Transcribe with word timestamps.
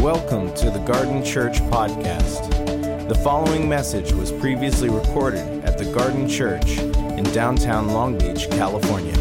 Welcome 0.00 0.54
to 0.54 0.70
the 0.70 0.82
Garden 0.86 1.24
Church 1.24 1.58
Podcast. 1.70 3.08
The 3.08 3.14
following 3.14 3.68
message 3.68 4.12
was 4.12 4.32
previously 4.32 4.88
recorded 4.88 5.64
at 5.64 5.78
the 5.78 5.84
Garden 5.92 6.28
Church 6.28 6.78
in 6.78 7.24
downtown 7.32 7.88
Long 7.88 8.18
Beach, 8.18 8.48
California. 8.50 9.14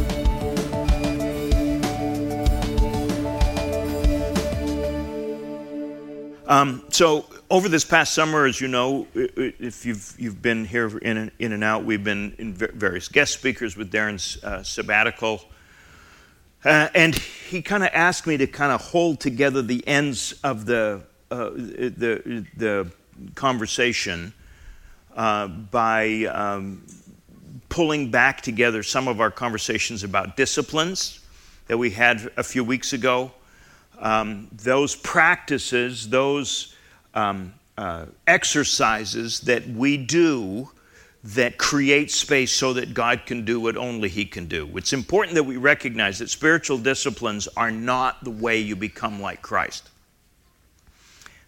Um, 6.48 6.84
so 6.90 7.26
over 7.50 7.70
this 7.70 7.84
past 7.84 8.14
summer, 8.14 8.46
as 8.46 8.62
you 8.62 8.68
know, 8.68 9.08
if 9.14 9.86
you've 9.86 10.16
you've 10.18 10.42
been 10.42 10.66
here 10.66 10.98
in 11.00 11.18
and, 11.18 11.32
in 11.40 11.52
and 11.52 11.64
out, 11.64 11.86
we've 11.86 12.04
been 12.04 12.36
in 12.38 12.54
various 12.54 13.08
guest 13.08 13.34
speakers 13.34 13.76
with 13.76 13.92
Darren's 13.92 14.44
uh, 14.44 14.64
sabbatical, 14.64 15.42
uh, 16.66 16.90
and 16.96 17.16
he 17.16 17.62
kind 17.62 17.84
of 17.84 17.90
asked 17.94 18.26
me 18.26 18.38
to 18.38 18.48
kind 18.48 18.72
of 18.72 18.82
hold 18.82 19.20
together 19.20 19.62
the 19.62 19.88
ends 19.88 20.34
of 20.44 20.66
the 20.66 21.04
uh, 21.32 21.50
the 21.52 22.46
the 22.58 22.92
conversation 23.36 24.34
uh, 25.16 25.48
by 25.48 26.26
um, 26.26 26.86
pulling 27.70 28.10
back 28.12 28.42
together 28.42 28.84
some 28.84 29.08
of 29.08 29.22
our 29.22 29.32
conversations 29.32 30.04
about 30.04 30.36
disciplines 30.36 31.20
that 31.68 31.78
we 31.78 31.90
had 31.90 32.32
a 32.38 32.44
few 32.44 32.64
weeks 32.64 32.94
ago. 32.94 33.32
Um, 34.00 34.50
those 34.52 34.96
practices, 34.96 36.10
those 36.10 36.76
um, 37.14 37.54
uh, 37.78 38.06
exercises 38.28 39.40
that 39.42 39.68
we 39.68 39.98
do 39.98 40.70
that 41.26 41.58
create 41.58 42.12
space 42.12 42.52
so 42.52 42.74
that 42.74 42.94
God 42.94 43.26
can 43.26 43.46
do 43.46 43.60
what 43.60 43.78
only 43.78 44.10
He 44.10 44.26
can 44.26 44.46
do. 44.46 44.70
It's 44.78 44.94
important 44.94 45.34
that 45.36 45.44
we 45.44 45.58
recognize 45.58 46.20
that 46.20 46.30
spiritual 46.30 46.78
disciplines 46.78 47.48
are 47.58 47.72
not 47.72 48.24
the 48.24 48.30
way 48.30 48.60
you 48.60 48.76
become 48.76 49.20
like 49.20 49.42
Christ. 49.42 49.90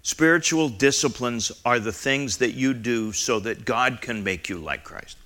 Spiritual 0.02 0.70
disciplines 0.70 1.52
are 1.64 1.80
the 1.80 1.92
things 1.92 2.38
that 2.38 2.54
you 2.54 2.74
do 2.74 3.12
so 3.12 3.40
that 3.42 3.66
God 3.66 4.02
can 4.02 4.24
make 4.24 4.50
you 4.50 4.58
like 4.58 4.84
Christ. 4.84 5.18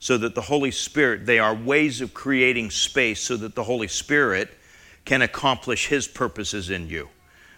So 0.00 0.18
that 0.18 0.34
the 0.34 0.40
Holy 0.40 0.72
Spirit, 0.72 1.24
they 1.24 1.38
are 1.38 1.54
ways 1.54 2.00
of 2.00 2.12
creating 2.12 2.70
space 2.70 3.20
so 3.20 3.36
that 3.36 3.54
the 3.54 3.62
Holy 3.62 3.88
Spirit 3.88 4.52
can 5.04 5.22
accomplish 5.22 5.86
His 5.86 6.08
purposes 6.08 6.68
in 6.68 6.88
you. 6.88 7.10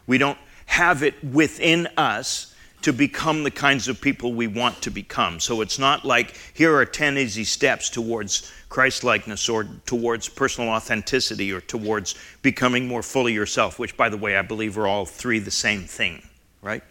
We 0.06 0.18
don't 0.18 0.38
have 0.66 1.02
it 1.02 1.24
within 1.24 1.86
us 1.96 2.54
to 2.82 2.92
become 2.92 3.42
the 3.42 3.50
kinds 3.50 3.88
of 3.88 4.00
people 4.00 4.32
we 4.32 4.46
want 4.46 4.80
to 4.82 4.90
become. 4.90 5.40
So 5.40 5.60
it's 5.60 5.78
not 5.78 6.04
like 6.04 6.36
here 6.54 6.74
are 6.76 6.84
10 6.84 7.18
easy 7.18 7.44
steps 7.44 7.90
towards 7.90 8.52
Christlikeness 8.68 9.48
or 9.48 9.64
towards 9.86 10.28
personal 10.28 10.70
authenticity 10.70 11.52
or 11.52 11.60
towards 11.60 12.14
becoming 12.42 12.86
more 12.86 13.02
fully 13.02 13.32
yourself, 13.32 13.78
which, 13.78 13.96
by 13.96 14.08
the 14.08 14.16
way, 14.16 14.36
I 14.36 14.42
believe 14.42 14.78
are 14.78 14.86
all 14.86 15.04
three 15.04 15.38
the 15.38 15.50
same 15.50 15.82
thing, 15.82 16.22
right? 16.62 16.82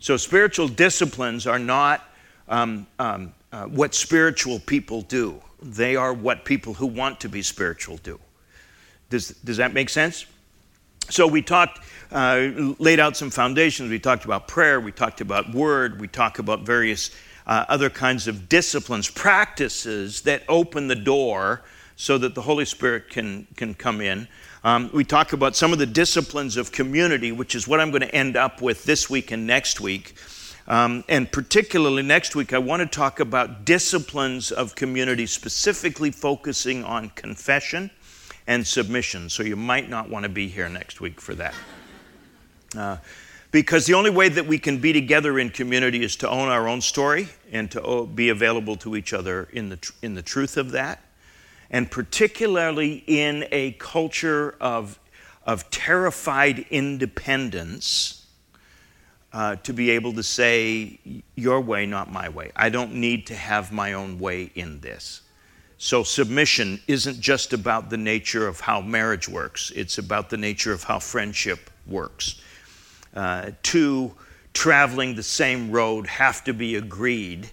So 0.00 0.16
spiritual 0.16 0.68
disciplines 0.68 1.46
are 1.46 1.58
not 1.58 2.04
um, 2.48 2.86
um, 2.98 3.34
uh, 3.52 3.64
what 3.66 3.94
spiritual 3.94 4.58
people 4.60 5.02
do, 5.02 5.40
they 5.60 5.96
are 5.96 6.12
what 6.12 6.44
people 6.44 6.74
who 6.74 6.86
want 6.86 7.20
to 7.20 7.28
be 7.28 7.42
spiritual 7.42 7.98
do. 7.98 8.18
Does, 9.10 9.28
does 9.28 9.56
that 9.56 9.72
make 9.72 9.88
sense? 9.88 10.26
So 11.10 11.26
we 11.26 11.40
talked, 11.40 11.80
uh, 12.12 12.74
laid 12.78 13.00
out 13.00 13.16
some 13.16 13.30
foundations. 13.30 13.90
We 13.90 13.98
talked 13.98 14.26
about 14.26 14.46
prayer. 14.46 14.78
We 14.78 14.92
talked 14.92 15.22
about 15.22 15.54
word. 15.54 16.00
We 16.00 16.06
talked 16.06 16.38
about 16.38 16.60
various 16.60 17.10
uh, 17.46 17.64
other 17.68 17.88
kinds 17.88 18.28
of 18.28 18.48
disciplines, 18.48 19.08
practices 19.08 20.20
that 20.22 20.42
open 20.48 20.86
the 20.86 20.94
door 20.94 21.62
so 21.96 22.18
that 22.18 22.34
the 22.34 22.42
Holy 22.42 22.66
Spirit 22.66 23.08
can, 23.08 23.46
can 23.56 23.72
come 23.72 24.02
in. 24.02 24.28
Um, 24.64 24.90
we 24.92 25.02
talk 25.02 25.32
about 25.32 25.56
some 25.56 25.72
of 25.72 25.78
the 25.78 25.86
disciplines 25.86 26.58
of 26.58 26.72
community, 26.72 27.32
which 27.32 27.54
is 27.54 27.66
what 27.66 27.80
I'm 27.80 27.90
going 27.90 28.02
to 28.02 28.14
end 28.14 28.36
up 28.36 28.60
with 28.60 28.84
this 28.84 29.08
week 29.08 29.30
and 29.30 29.46
next 29.46 29.80
week. 29.80 30.14
Um, 30.66 31.04
and 31.08 31.32
particularly 31.32 32.02
next 32.02 32.36
week, 32.36 32.52
I 32.52 32.58
want 32.58 32.80
to 32.80 32.86
talk 32.86 33.20
about 33.20 33.64
disciplines 33.64 34.52
of 34.52 34.74
community, 34.74 35.24
specifically 35.24 36.10
focusing 36.10 36.84
on 36.84 37.08
confession 37.10 37.90
and 38.48 38.66
submission. 38.66 39.28
So 39.28 39.44
you 39.44 39.54
might 39.54 39.88
not 39.88 40.08
want 40.08 40.24
to 40.24 40.28
be 40.28 40.48
here 40.48 40.68
next 40.68 41.00
week 41.00 41.20
for 41.20 41.34
that. 41.36 41.54
Uh, 42.76 42.96
because 43.50 43.86
the 43.86 43.94
only 43.94 44.10
way 44.10 44.28
that 44.30 44.46
we 44.46 44.58
can 44.58 44.78
be 44.78 44.92
together 44.92 45.38
in 45.38 45.50
community 45.50 46.02
is 46.02 46.16
to 46.16 46.28
own 46.28 46.48
our 46.48 46.66
own 46.66 46.80
story 46.80 47.28
and 47.52 47.70
to 47.70 48.06
be 48.06 48.30
available 48.30 48.76
to 48.76 48.96
each 48.96 49.12
other 49.12 49.48
in 49.52 49.68
the, 49.68 49.76
tr- 49.76 49.92
in 50.02 50.14
the 50.14 50.22
truth 50.22 50.56
of 50.56 50.72
that. 50.72 51.02
And 51.70 51.90
particularly 51.90 53.04
in 53.06 53.46
a 53.52 53.72
culture 53.72 54.54
of, 54.60 54.98
of 55.46 55.70
terrified 55.70 56.66
independence, 56.70 58.26
uh, 59.30 59.56
to 59.56 59.74
be 59.74 59.90
able 59.90 60.14
to 60.14 60.22
say, 60.22 60.98
Your 61.34 61.60
way, 61.60 61.84
not 61.84 62.10
my 62.10 62.30
way. 62.30 62.50
I 62.56 62.70
don't 62.70 62.94
need 62.94 63.26
to 63.26 63.34
have 63.34 63.70
my 63.70 63.92
own 63.92 64.18
way 64.18 64.50
in 64.54 64.80
this. 64.80 65.20
So, 65.80 66.02
submission 66.02 66.80
isn't 66.88 67.20
just 67.20 67.52
about 67.52 67.88
the 67.88 67.96
nature 67.96 68.48
of 68.48 68.58
how 68.58 68.80
marriage 68.80 69.28
works, 69.28 69.70
it's 69.76 69.98
about 69.98 70.28
the 70.28 70.36
nature 70.36 70.72
of 70.72 70.82
how 70.82 70.98
friendship 70.98 71.70
works. 71.86 72.40
Uh, 73.14 73.52
two, 73.62 74.12
traveling 74.52 75.14
the 75.14 75.22
same 75.22 75.70
road 75.70 76.08
have 76.08 76.42
to 76.44 76.52
be 76.52 76.74
agreed, 76.74 77.50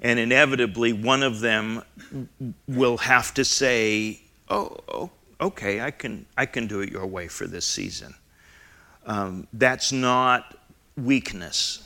and 0.00 0.20
inevitably, 0.20 0.92
one 0.92 1.24
of 1.24 1.40
them 1.40 1.82
will 2.68 2.98
have 2.98 3.34
to 3.34 3.44
say, 3.44 4.20
Oh, 4.48 4.76
oh 4.88 5.10
okay, 5.40 5.80
I 5.80 5.90
can, 5.90 6.26
I 6.36 6.46
can 6.46 6.68
do 6.68 6.82
it 6.82 6.90
your 6.90 7.06
way 7.06 7.26
for 7.26 7.48
this 7.48 7.66
season. 7.66 8.14
Um, 9.06 9.48
that's 9.52 9.90
not 9.90 10.56
weakness, 10.96 11.82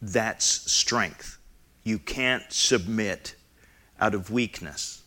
that's 0.00 0.44
strength. 0.70 1.38
You 1.82 1.98
can't 1.98 2.44
submit 2.52 3.34
out 4.02 4.14
of 4.14 4.30
weakness. 4.30 5.02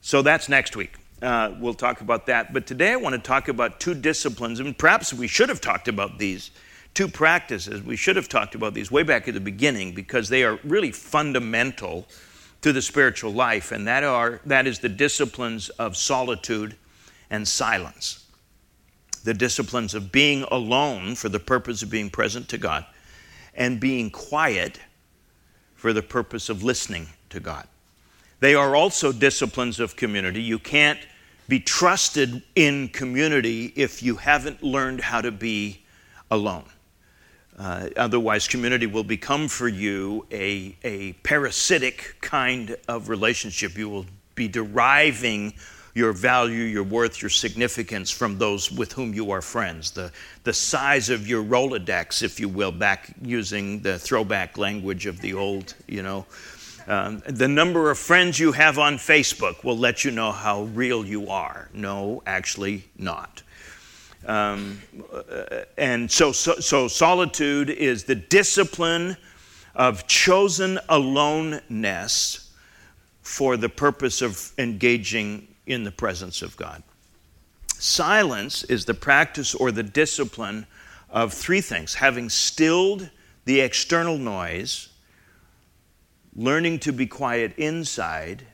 So 0.00 0.22
that's 0.22 0.48
next 0.48 0.76
week. 0.76 0.94
Uh, 1.20 1.54
we'll 1.58 1.74
talk 1.74 2.00
about 2.00 2.26
that. 2.26 2.52
But 2.52 2.66
today 2.66 2.92
I 2.92 2.96
want 2.96 3.14
to 3.14 3.20
talk 3.20 3.48
about 3.48 3.80
two 3.80 3.94
disciplines, 3.94 4.60
and 4.60 4.78
perhaps 4.78 5.12
we 5.12 5.26
should 5.26 5.48
have 5.48 5.60
talked 5.60 5.88
about 5.88 6.18
these 6.18 6.52
two 6.94 7.08
practices. 7.08 7.82
We 7.82 7.96
should 7.96 8.16
have 8.16 8.28
talked 8.28 8.54
about 8.54 8.74
these 8.74 8.90
way 8.90 9.02
back 9.02 9.26
at 9.26 9.34
the 9.34 9.40
beginning 9.40 9.92
because 9.92 10.28
they 10.28 10.44
are 10.44 10.58
really 10.62 10.92
fundamental 10.92 12.06
to 12.60 12.72
the 12.72 12.82
spiritual 12.82 13.32
life, 13.32 13.72
and 13.72 13.88
that, 13.88 14.04
are, 14.04 14.40
that 14.46 14.68
is 14.68 14.78
the 14.78 14.88
disciplines 14.88 15.68
of 15.70 15.96
solitude 15.96 16.76
and 17.28 17.46
silence. 17.46 18.24
The 19.24 19.34
disciplines 19.34 19.94
of 19.94 20.12
being 20.12 20.44
alone 20.44 21.16
for 21.16 21.28
the 21.28 21.40
purpose 21.40 21.82
of 21.82 21.90
being 21.90 22.08
present 22.08 22.48
to 22.50 22.58
God, 22.58 22.86
and 23.54 23.80
being 23.80 24.10
quiet 24.10 24.78
for 25.74 25.92
the 25.92 26.02
purpose 26.02 26.48
of 26.48 26.62
listening 26.62 27.08
to 27.30 27.40
God. 27.40 27.66
They 28.42 28.56
are 28.56 28.74
also 28.74 29.12
disciplines 29.12 29.78
of 29.78 29.94
community. 29.94 30.42
You 30.42 30.58
can't 30.58 30.98
be 31.46 31.60
trusted 31.60 32.42
in 32.56 32.88
community 32.88 33.72
if 33.76 34.02
you 34.02 34.16
haven't 34.16 34.64
learned 34.64 35.00
how 35.00 35.20
to 35.20 35.30
be 35.30 35.84
alone. 36.28 36.64
Uh, 37.56 37.90
otherwise, 37.96 38.48
community 38.48 38.86
will 38.86 39.04
become 39.04 39.46
for 39.46 39.68
you 39.68 40.26
a, 40.32 40.74
a 40.82 41.12
parasitic 41.22 42.16
kind 42.20 42.74
of 42.88 43.08
relationship. 43.08 43.78
You 43.78 43.88
will 43.88 44.06
be 44.34 44.48
deriving 44.48 45.54
your 45.94 46.12
value, 46.12 46.64
your 46.64 46.82
worth, 46.82 47.22
your 47.22 47.30
significance 47.30 48.10
from 48.10 48.38
those 48.38 48.72
with 48.72 48.92
whom 48.92 49.14
you 49.14 49.30
are 49.30 49.40
friends. 49.40 49.92
The, 49.92 50.10
the 50.42 50.52
size 50.52 51.10
of 51.10 51.28
your 51.28 51.44
Rolodex, 51.44 52.24
if 52.24 52.40
you 52.40 52.48
will, 52.48 52.72
back 52.72 53.14
using 53.22 53.82
the 53.82 54.00
throwback 54.00 54.58
language 54.58 55.06
of 55.06 55.20
the 55.20 55.32
old, 55.32 55.74
you 55.86 56.02
know, 56.02 56.26
um, 56.86 57.22
the 57.26 57.48
number 57.48 57.90
of 57.90 57.98
friends 57.98 58.38
you 58.38 58.52
have 58.52 58.78
on 58.78 58.96
Facebook 58.96 59.64
will 59.64 59.78
let 59.78 60.04
you 60.04 60.10
know 60.10 60.32
how 60.32 60.62
real 60.64 61.04
you 61.04 61.28
are. 61.28 61.68
No, 61.72 62.22
actually, 62.26 62.84
not. 62.96 63.42
Um, 64.26 64.80
uh, 65.12 65.62
and 65.76 66.10
so, 66.10 66.32
so, 66.32 66.56
so, 66.56 66.88
solitude 66.88 67.70
is 67.70 68.04
the 68.04 68.14
discipline 68.14 69.16
of 69.74 70.06
chosen 70.06 70.78
aloneness 70.88 72.50
for 73.22 73.56
the 73.56 73.68
purpose 73.68 74.22
of 74.22 74.52
engaging 74.58 75.48
in 75.66 75.84
the 75.84 75.90
presence 75.90 76.42
of 76.42 76.56
God. 76.56 76.82
Silence 77.78 78.62
is 78.64 78.84
the 78.84 78.94
practice 78.94 79.54
or 79.54 79.72
the 79.72 79.82
discipline 79.82 80.66
of 81.10 81.32
three 81.32 81.60
things 81.60 81.94
having 81.94 82.28
stilled 82.28 83.10
the 83.44 83.60
external 83.60 84.18
noise 84.18 84.88
learning 86.34 86.78
to 86.80 86.92
be 86.92 87.06
quiet 87.06 87.56
inside 87.58 88.46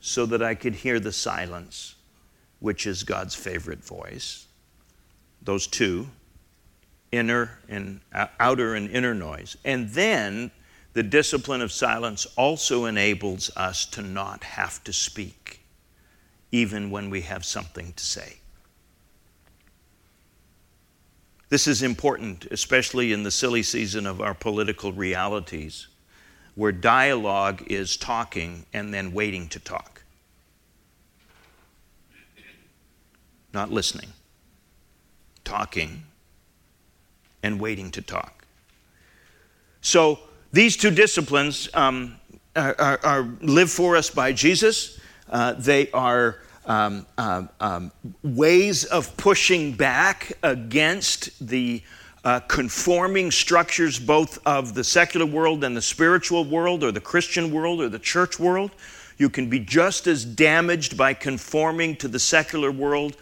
so 0.00 0.26
that 0.26 0.42
I 0.42 0.54
could 0.54 0.74
hear 0.74 1.00
the 1.00 1.12
silence, 1.12 1.94
which 2.60 2.86
is 2.86 3.02
God's 3.02 3.34
favorite 3.34 3.84
voice. 3.84 4.46
Those 5.42 5.66
two, 5.66 6.08
inner 7.10 7.58
and 7.68 8.00
outer 8.38 8.74
and 8.74 8.90
inner 8.90 9.14
noise. 9.14 9.56
And 9.64 9.90
then 9.90 10.50
the 10.92 11.02
discipline 11.02 11.62
of 11.62 11.72
silence 11.72 12.26
also 12.36 12.84
enables 12.84 13.50
us 13.56 13.86
to 13.86 14.02
not 14.02 14.44
have 14.44 14.82
to 14.84 14.92
speak, 14.92 15.64
even 16.52 16.90
when 16.90 17.10
we 17.10 17.22
have 17.22 17.44
something 17.44 17.92
to 17.94 18.04
say. 18.04 18.36
This 21.48 21.66
is 21.66 21.82
important, 21.82 22.46
especially 22.50 23.12
in 23.12 23.22
the 23.22 23.30
silly 23.30 23.62
season 23.62 24.06
of 24.06 24.20
our 24.20 24.34
political 24.34 24.92
realities, 24.92 25.88
where 26.54 26.72
dialogue 26.72 27.62
is 27.66 27.96
talking 27.96 28.64
and 28.72 28.94
then 28.94 29.12
waiting 29.12 29.48
to 29.48 29.58
talk, 29.58 30.02
not 33.52 33.70
listening, 33.70 34.10
talking 35.44 36.04
and 37.42 37.60
waiting 37.60 37.90
to 37.90 38.02
talk. 38.02 38.44
So, 39.80 40.18
these 40.52 40.76
two 40.76 40.92
disciplines 40.92 41.68
um, 41.74 42.16
are, 42.54 42.76
are, 42.78 43.00
are, 43.02 43.28
live 43.42 43.70
for 43.70 43.96
us 43.96 44.08
by 44.08 44.32
Jesus. 44.32 45.00
Uh, 45.28 45.52
they 45.54 45.90
are 45.90 46.38
um, 46.64 47.06
um, 47.18 47.48
um, 47.60 47.92
ways 48.22 48.84
of 48.84 49.16
pushing 49.16 49.72
back 49.72 50.32
against 50.42 51.46
the 51.46 51.82
uh, 52.24 52.40
conforming 52.40 53.30
structures 53.30 53.98
both 53.98 54.38
of 54.46 54.74
the 54.74 54.82
secular 54.82 55.26
world 55.26 55.62
and 55.62 55.76
the 55.76 55.82
spiritual 55.82 56.44
world, 56.44 56.82
or 56.82 56.90
the 56.90 57.00
Christian 57.00 57.52
world, 57.52 57.80
or 57.80 57.88
the 57.88 57.98
church 57.98 58.40
world. 58.40 58.70
You 59.18 59.28
can 59.28 59.48
be 59.48 59.60
just 59.60 60.06
as 60.06 60.24
damaged 60.24 60.96
by 60.96 61.14
conforming 61.14 61.96
to 61.96 62.08
the 62.08 62.18
secular 62.18 62.72
world 62.72 63.16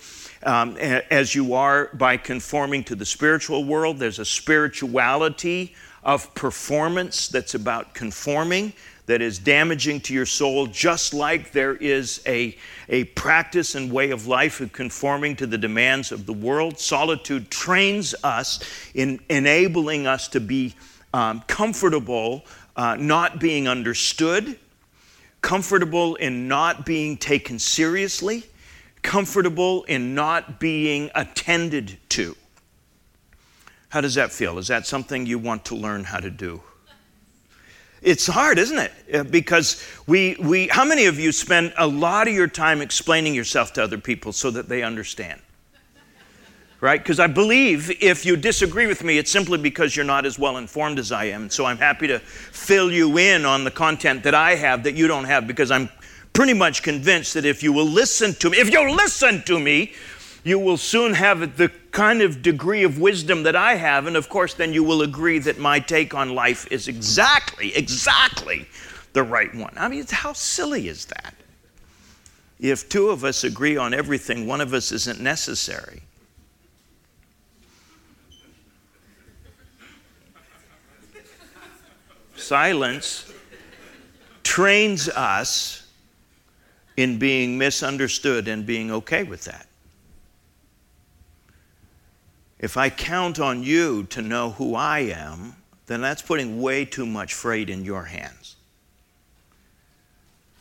um, 0.44 0.76
as 0.76 1.34
you 1.34 1.54
are 1.54 1.90
by 1.94 2.16
conforming 2.16 2.84
to 2.84 2.94
the 2.94 3.04
spiritual 3.04 3.64
world. 3.64 3.98
There's 3.98 4.18
a 4.18 4.24
spirituality 4.24 5.74
of 6.02 6.32
performance 6.34 7.28
that's 7.28 7.54
about 7.54 7.94
conforming 7.94 8.72
that 9.06 9.20
is 9.20 9.38
damaging 9.38 10.00
to 10.00 10.14
your 10.14 10.26
soul, 10.26 10.66
just 10.66 11.12
like 11.12 11.52
there 11.52 11.74
is 11.74 12.22
a, 12.26 12.56
a 12.88 13.04
practice 13.04 13.74
and 13.74 13.90
way 13.90 14.10
of 14.10 14.26
life 14.26 14.60
of 14.60 14.72
conforming 14.72 15.34
to 15.36 15.46
the 15.46 15.58
demands 15.58 16.12
of 16.12 16.24
the 16.26 16.32
world. 16.32 16.78
Solitude 16.78 17.50
trains 17.50 18.14
us 18.22 18.60
in 18.94 19.20
enabling 19.28 20.06
us 20.06 20.28
to 20.28 20.40
be 20.40 20.74
um, 21.12 21.42
comfortable, 21.48 22.44
uh, 22.76 22.96
not 22.98 23.40
being 23.40 23.66
understood, 23.66 24.58
comfortable 25.42 26.14
in 26.16 26.46
not 26.46 26.86
being 26.86 27.16
taken 27.16 27.58
seriously, 27.58 28.44
comfortable 29.02 29.82
in 29.84 30.14
not 30.14 30.60
being 30.60 31.10
attended 31.16 31.98
to. 32.08 32.36
How 33.88 34.00
does 34.00 34.14
that 34.14 34.32
feel? 34.32 34.58
Is 34.58 34.68
that 34.68 34.86
something 34.86 35.26
you 35.26 35.38
want 35.38 35.66
to 35.66 35.74
learn 35.74 36.04
how 36.04 36.18
to 36.18 36.30
do? 36.30 36.62
It's 38.02 38.26
hard, 38.26 38.58
isn't 38.58 38.78
it? 38.78 38.92
Uh, 39.14 39.22
because 39.22 39.86
we, 40.08 40.36
we, 40.40 40.66
how 40.66 40.84
many 40.84 41.06
of 41.06 41.20
you 41.20 41.30
spend 41.30 41.72
a 41.78 41.86
lot 41.86 42.26
of 42.26 42.34
your 42.34 42.48
time 42.48 42.82
explaining 42.82 43.32
yourself 43.32 43.72
to 43.74 43.82
other 43.82 43.98
people 43.98 44.32
so 44.32 44.50
that 44.50 44.68
they 44.68 44.82
understand? 44.82 45.40
Right? 46.80 47.00
Because 47.00 47.20
I 47.20 47.28
believe 47.28 48.02
if 48.02 48.26
you 48.26 48.36
disagree 48.36 48.88
with 48.88 49.04
me, 49.04 49.18
it's 49.18 49.30
simply 49.30 49.56
because 49.56 49.94
you're 49.94 50.04
not 50.04 50.26
as 50.26 50.36
well 50.36 50.56
informed 50.56 50.98
as 50.98 51.12
I 51.12 51.26
am. 51.26 51.48
So 51.48 51.64
I'm 51.64 51.78
happy 51.78 52.08
to 52.08 52.18
fill 52.18 52.90
you 52.90 53.18
in 53.18 53.44
on 53.44 53.62
the 53.62 53.70
content 53.70 54.24
that 54.24 54.34
I 54.34 54.56
have 54.56 54.82
that 54.82 54.96
you 54.96 55.06
don't 55.06 55.26
have 55.26 55.46
because 55.46 55.70
I'm 55.70 55.88
pretty 56.32 56.54
much 56.54 56.82
convinced 56.82 57.34
that 57.34 57.44
if 57.44 57.62
you 57.62 57.72
will 57.72 57.86
listen 57.86 58.34
to 58.34 58.50
me, 58.50 58.58
if 58.58 58.72
you'll 58.72 58.96
listen 58.96 59.42
to 59.44 59.60
me, 59.60 59.92
you 60.42 60.58
will 60.58 60.76
soon 60.76 61.14
have 61.14 61.56
the 61.56 61.70
kind 61.92 62.22
of 62.22 62.42
degree 62.42 62.82
of 62.82 62.98
wisdom 62.98 63.44
that 63.44 63.54
I 63.54 63.76
have. 63.76 64.06
And 64.06 64.16
of 64.16 64.28
course, 64.28 64.54
then 64.54 64.72
you 64.72 64.82
will 64.82 65.02
agree 65.02 65.38
that 65.40 65.58
my 65.58 65.78
take 65.78 66.14
on 66.14 66.34
life 66.34 66.66
is 66.72 66.88
exactly, 66.88 67.74
exactly 67.76 68.66
the 69.12 69.22
right 69.22 69.54
one. 69.54 69.74
I 69.76 69.88
mean, 69.88 70.04
how 70.10 70.32
silly 70.32 70.88
is 70.88 71.04
that? 71.06 71.34
If 72.58 72.88
two 72.88 73.10
of 73.10 73.24
us 73.24 73.44
agree 73.44 73.76
on 73.76 73.92
everything, 73.92 74.46
one 74.46 74.60
of 74.60 74.72
us 74.72 74.90
isn't 74.90 75.20
necessary. 75.20 76.02
Silence 82.36 83.32
trains 84.42 85.08
us 85.08 85.86
in 86.96 87.18
being 87.18 87.56
misunderstood 87.58 88.48
and 88.48 88.66
being 88.66 88.90
okay 88.90 89.22
with 89.22 89.44
that. 89.44 89.66
If 92.62 92.76
I 92.76 92.90
count 92.90 93.40
on 93.40 93.64
you 93.64 94.04
to 94.04 94.22
know 94.22 94.50
who 94.50 94.76
I 94.76 95.00
am, 95.00 95.56
then 95.86 96.00
that's 96.00 96.22
putting 96.22 96.62
way 96.62 96.84
too 96.84 97.04
much 97.04 97.34
freight 97.34 97.68
in 97.68 97.84
your 97.84 98.04
hands. 98.04 98.54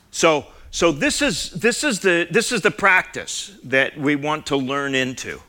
So, 0.10 0.48
so 0.72 0.92
this, 0.92 1.22
is, 1.22 1.52
this, 1.52 1.84
is 1.84 2.00
the, 2.00 2.28
this 2.30 2.52
is 2.52 2.62
the 2.62 2.72
practice 2.72 3.56
that 3.64 3.98
we 3.98 4.16
want 4.16 4.48
to 4.48 4.58
learn 4.58 4.96
into 4.96 5.40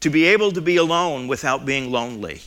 to 0.00 0.10
be 0.10 0.26
able 0.26 0.50
to 0.52 0.60
be 0.60 0.76
alone 0.76 1.28
without 1.28 1.64
being 1.64 1.92
lonely. 1.92 2.42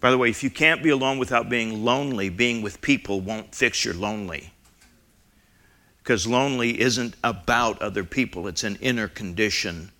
By 0.00 0.10
the 0.10 0.18
way, 0.18 0.30
if 0.30 0.42
you 0.42 0.50
can't 0.50 0.82
be 0.82 0.90
alone 0.90 1.18
without 1.18 1.50
being 1.50 1.84
lonely, 1.84 2.30
being 2.30 2.62
with 2.62 2.80
people 2.80 3.20
won't 3.20 3.54
fix 3.54 3.84
your 3.84 3.94
lonely. 3.94 4.50
Because 5.98 6.26
lonely 6.26 6.80
isn't 6.80 7.16
about 7.22 7.80
other 7.80 8.02
people, 8.02 8.48
it's 8.48 8.64
an 8.64 8.76
inner 8.80 9.08
condition 9.08 9.92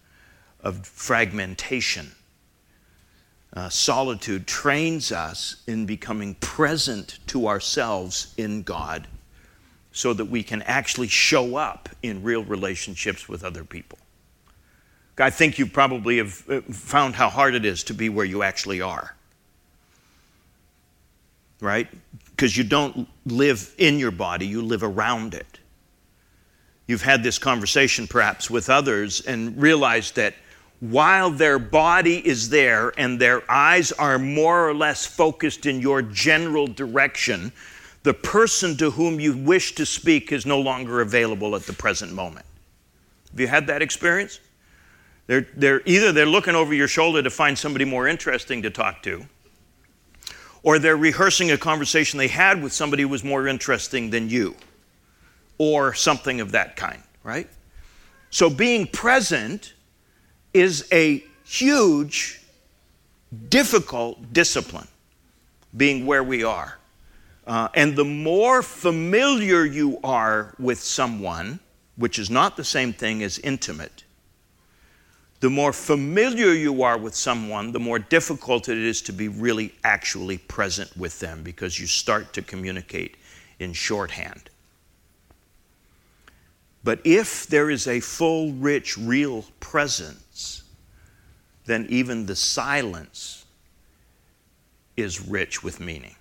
of 0.62 0.86
fragmentation. 0.86 2.12
Uh, 3.54 3.68
solitude 3.68 4.46
trains 4.46 5.12
us 5.12 5.62
in 5.66 5.84
becoming 5.84 6.34
present 6.36 7.18
to 7.26 7.46
ourselves 7.46 8.32
in 8.38 8.62
God 8.62 9.06
so 9.92 10.14
that 10.14 10.24
we 10.24 10.42
can 10.42 10.62
actually 10.62 11.08
show 11.08 11.56
up 11.56 11.90
in 12.02 12.22
real 12.22 12.44
relationships 12.44 13.28
with 13.28 13.44
other 13.44 13.62
people. 13.62 13.98
I 15.18 15.28
think 15.28 15.58
you 15.58 15.66
probably 15.66 16.16
have 16.16 16.42
uh, 16.48 16.60
found 16.62 17.14
how 17.14 17.28
hard 17.28 17.54
it 17.54 17.66
is 17.66 17.84
to 17.84 17.94
be 17.94 18.08
where 18.08 18.24
you 18.24 18.42
actually 18.42 18.80
are. 18.80 19.14
Right? 21.60 21.88
Because 22.30 22.56
you 22.56 22.64
don't 22.64 23.06
live 23.26 23.74
in 23.76 23.98
your 23.98 24.10
body, 24.10 24.46
you 24.46 24.62
live 24.62 24.82
around 24.82 25.34
it. 25.34 25.58
You've 26.86 27.02
had 27.02 27.22
this 27.22 27.38
conversation 27.38 28.08
perhaps 28.08 28.50
with 28.50 28.68
others 28.70 29.20
and 29.20 29.60
realized 29.60 30.16
that 30.16 30.34
while 30.82 31.30
their 31.30 31.60
body 31.60 32.26
is 32.26 32.48
there 32.48 32.92
and 32.98 33.20
their 33.20 33.48
eyes 33.48 33.92
are 33.92 34.18
more 34.18 34.68
or 34.68 34.74
less 34.74 35.06
focused 35.06 35.64
in 35.64 35.80
your 35.80 36.02
general 36.02 36.66
direction, 36.66 37.52
the 38.02 38.12
person 38.12 38.76
to 38.76 38.90
whom 38.90 39.20
you 39.20 39.36
wish 39.36 39.76
to 39.76 39.86
speak 39.86 40.32
is 40.32 40.44
no 40.44 40.60
longer 40.60 41.00
available 41.00 41.54
at 41.54 41.62
the 41.62 41.72
present 41.72 42.12
moment. 42.12 42.44
Have 43.30 43.38
you 43.38 43.46
had 43.46 43.68
that 43.68 43.80
experience? 43.80 44.40
They're, 45.28 45.46
they're, 45.54 45.82
either 45.86 46.10
they're 46.10 46.26
looking 46.26 46.56
over 46.56 46.74
your 46.74 46.88
shoulder 46.88 47.22
to 47.22 47.30
find 47.30 47.56
somebody 47.56 47.84
more 47.84 48.08
interesting 48.08 48.62
to 48.62 48.70
talk 48.70 49.04
to, 49.04 49.24
or 50.64 50.80
they're 50.80 50.96
rehearsing 50.96 51.52
a 51.52 51.58
conversation 51.58 52.18
they 52.18 52.26
had 52.26 52.60
with 52.60 52.72
somebody 52.72 53.04
who 53.04 53.08
was 53.08 53.22
more 53.22 53.46
interesting 53.46 54.10
than 54.10 54.28
you, 54.28 54.56
or 55.58 55.94
something 55.94 56.40
of 56.40 56.50
that 56.50 56.74
kind, 56.74 57.04
right? 57.22 57.48
So 58.30 58.50
being 58.50 58.88
present 58.88 59.74
is 60.54 60.86
a 60.92 61.24
huge, 61.44 62.40
difficult 63.48 64.32
discipline, 64.32 64.88
being 65.76 66.06
where 66.06 66.22
we 66.22 66.44
are. 66.44 66.78
Uh, 67.46 67.68
and 67.74 67.96
the 67.96 68.04
more 68.04 68.62
familiar 68.62 69.64
you 69.64 69.98
are 70.04 70.54
with 70.58 70.78
someone, 70.78 71.58
which 71.96 72.18
is 72.18 72.30
not 72.30 72.56
the 72.56 72.64
same 72.64 72.92
thing 72.92 73.22
as 73.22 73.38
intimate, 73.40 74.04
the 75.40 75.50
more 75.50 75.72
familiar 75.72 76.52
you 76.52 76.84
are 76.84 76.96
with 76.96 77.16
someone, 77.16 77.72
the 77.72 77.80
more 77.80 77.98
difficult 77.98 78.68
it 78.68 78.78
is 78.78 79.02
to 79.02 79.12
be 79.12 79.26
really 79.26 79.74
actually 79.82 80.38
present 80.38 80.96
with 80.96 81.18
them 81.18 81.42
because 81.42 81.80
you 81.80 81.86
start 81.88 82.32
to 82.34 82.42
communicate 82.42 83.16
in 83.58 83.72
shorthand. 83.72 84.50
But 86.84 87.00
if 87.04 87.46
there 87.46 87.70
is 87.70 87.86
a 87.86 88.00
full, 88.00 88.52
rich, 88.52 88.98
real 88.98 89.44
presence, 89.60 90.64
then 91.64 91.86
even 91.88 92.26
the 92.26 92.36
silence 92.36 93.44
is 94.96 95.26
rich 95.26 95.62
with 95.62 95.80
meaning. 95.80 96.16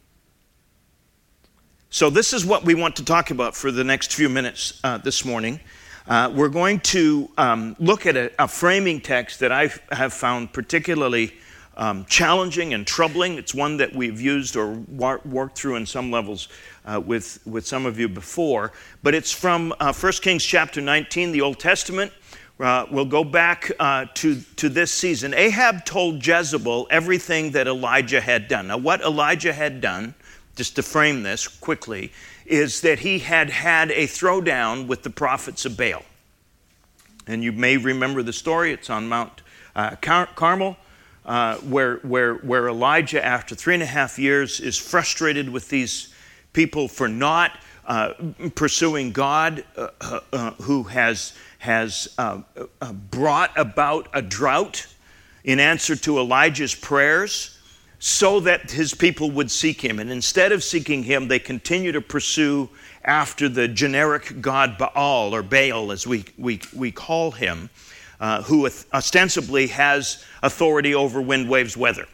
So, 1.90 2.10
this 2.10 2.32
is 2.32 2.46
what 2.46 2.64
we 2.64 2.74
want 2.74 2.96
to 2.98 3.06
talk 3.06 3.32
about 3.32 3.56
for 3.56 3.72
the 3.72 3.84
next 3.84 4.14
few 4.14 4.30
minutes 4.30 4.80
uh, 4.84 4.98
this 5.00 5.26
morning. 5.26 5.60
Uh, 6.08 6.32
we're 6.34 6.50
going 6.50 6.80
to 6.80 7.30
um, 7.38 7.76
look 7.80 8.06
at 8.06 8.16
a, 8.16 8.32
a, 8.40 8.48
framing 8.48 9.02
text 9.02 9.40
that 9.42 9.52
I 9.52 9.70
have 9.92 10.14
found 10.14 10.52
particularly 10.52 11.34
um, 11.78 12.06
challenging 12.06 12.74
and 12.74 12.88
troubling. 12.88 13.38
It's 13.38 13.54
one 13.54 13.78
that 13.78 13.94
we've 13.94 14.20
used 14.20 14.56
or 14.56 14.72
war- 14.72 15.22
worked 15.26 15.58
through 15.58 15.76
in 15.76 15.86
some 15.86 16.12
levels 16.12 16.48
uh, 16.86 17.02
with, 17.04 17.40
with 17.46 17.66
some 17.66 17.86
of 17.86 18.00
you 18.00 18.08
before. 18.08 18.72
But 19.04 19.14
it's 19.14 19.32
from 19.32 19.74
uh, 19.80 19.94
1 19.94 20.12
Kings 20.22 20.44
chapter 20.44 20.82
19, 20.82 21.32
the 21.32 21.42
Old 21.42 21.60
Testament. 21.60 22.12
Uh, 22.60 22.86
we'll 22.92 23.06
go 23.06 23.24
back 23.24 23.72
uh, 23.80 24.06
to, 24.14 24.40
to 24.56 24.70
this 24.70 24.92
season. 24.92 25.34
Ahab 25.34 25.84
told 25.84 26.26
Jezebel 26.26 26.88
everything 26.92 27.52
that 27.52 27.68
Elijah 27.68 28.22
had 28.22 28.48
done. 28.48 28.68
Now, 28.68 28.78
what 28.78 29.02
Elijah 29.02 29.54
had 29.54 29.82
done, 29.82 30.14
just 30.56 30.76
to 30.76 30.84
frame 30.84 31.24
this 31.24 31.48
quickly, 31.48 32.12
is 32.46 32.82
that 32.82 33.00
he 33.00 33.18
had 33.20 33.50
had 33.50 33.90
a 33.92 34.06
throwdown 34.06 34.86
with 34.86 35.02
the 35.02 35.10
prophets 35.10 35.66
of 35.66 35.76
Baal. 35.76 36.04
And 37.26 37.44
you 37.44 37.52
may 37.52 37.78
remember 37.78 38.22
the 38.22 38.34
story, 38.34 38.74
it's 38.74 38.90
on 38.90 39.08
Mount 39.08 39.42
uh, 39.76 39.96
Car- 39.96 40.30
Carmel. 40.36 40.78
uh, 41.26 41.56
where, 41.58 41.98
where, 41.98 42.36
where 42.36 42.68
Elijah, 42.68 43.24
after 43.24 43.56
three 43.56 43.74
and 43.74 43.84
a 43.84 43.88
half 43.88 44.18
years, 44.18 44.60
is 44.60 44.78
frustrated 44.78 45.50
with 45.50 45.70
these 45.70 46.11
people 46.54 46.88
for 46.88 47.08
not 47.08 47.60
uh, 47.86 48.14
pursuing 48.56 49.12
God, 49.12 49.64
uh, 49.76 49.88
uh, 50.00 50.20
uh 50.32 50.52
who 50.62 50.84
has, 50.84 51.34
has 51.60 52.14
uh, 52.18 52.42
brought 53.10 53.52
about 53.58 54.08
a 54.14 54.22
drought 54.22 54.86
in 55.44 55.60
answer 55.60 55.96
to 55.96 56.20
Elijah's 56.20 56.76
prayers 56.76 57.58
so 58.00 58.40
that 58.40 58.72
his 58.72 58.94
people 58.94 59.30
would 59.30 59.52
seek 59.52 59.80
him. 59.80 60.00
And 60.00 60.10
instead 60.10 60.52
of 60.52 60.64
seeking 60.64 61.04
him, 61.04 61.28
they 61.28 61.38
continue 61.38 61.92
to 61.92 62.02
pursue 62.02 62.70
after 63.06 63.48
the 63.48 63.68
generic 63.68 64.42
god 64.42 64.78
Baal, 64.78 65.36
or 65.36 65.44
Baal 65.44 65.92
as 65.92 66.08
we, 66.08 66.26
we, 66.38 66.62
we 66.76 66.92
call 66.92 67.32
him, 67.32 67.70
uh, 68.20 68.42
who 68.44 68.68
ostensibly 68.94 69.68
has 69.68 70.24
authority 70.42 70.96
over 70.96 71.22
wind, 71.22 71.48
waves, 71.50 71.78
weather. 71.78 72.08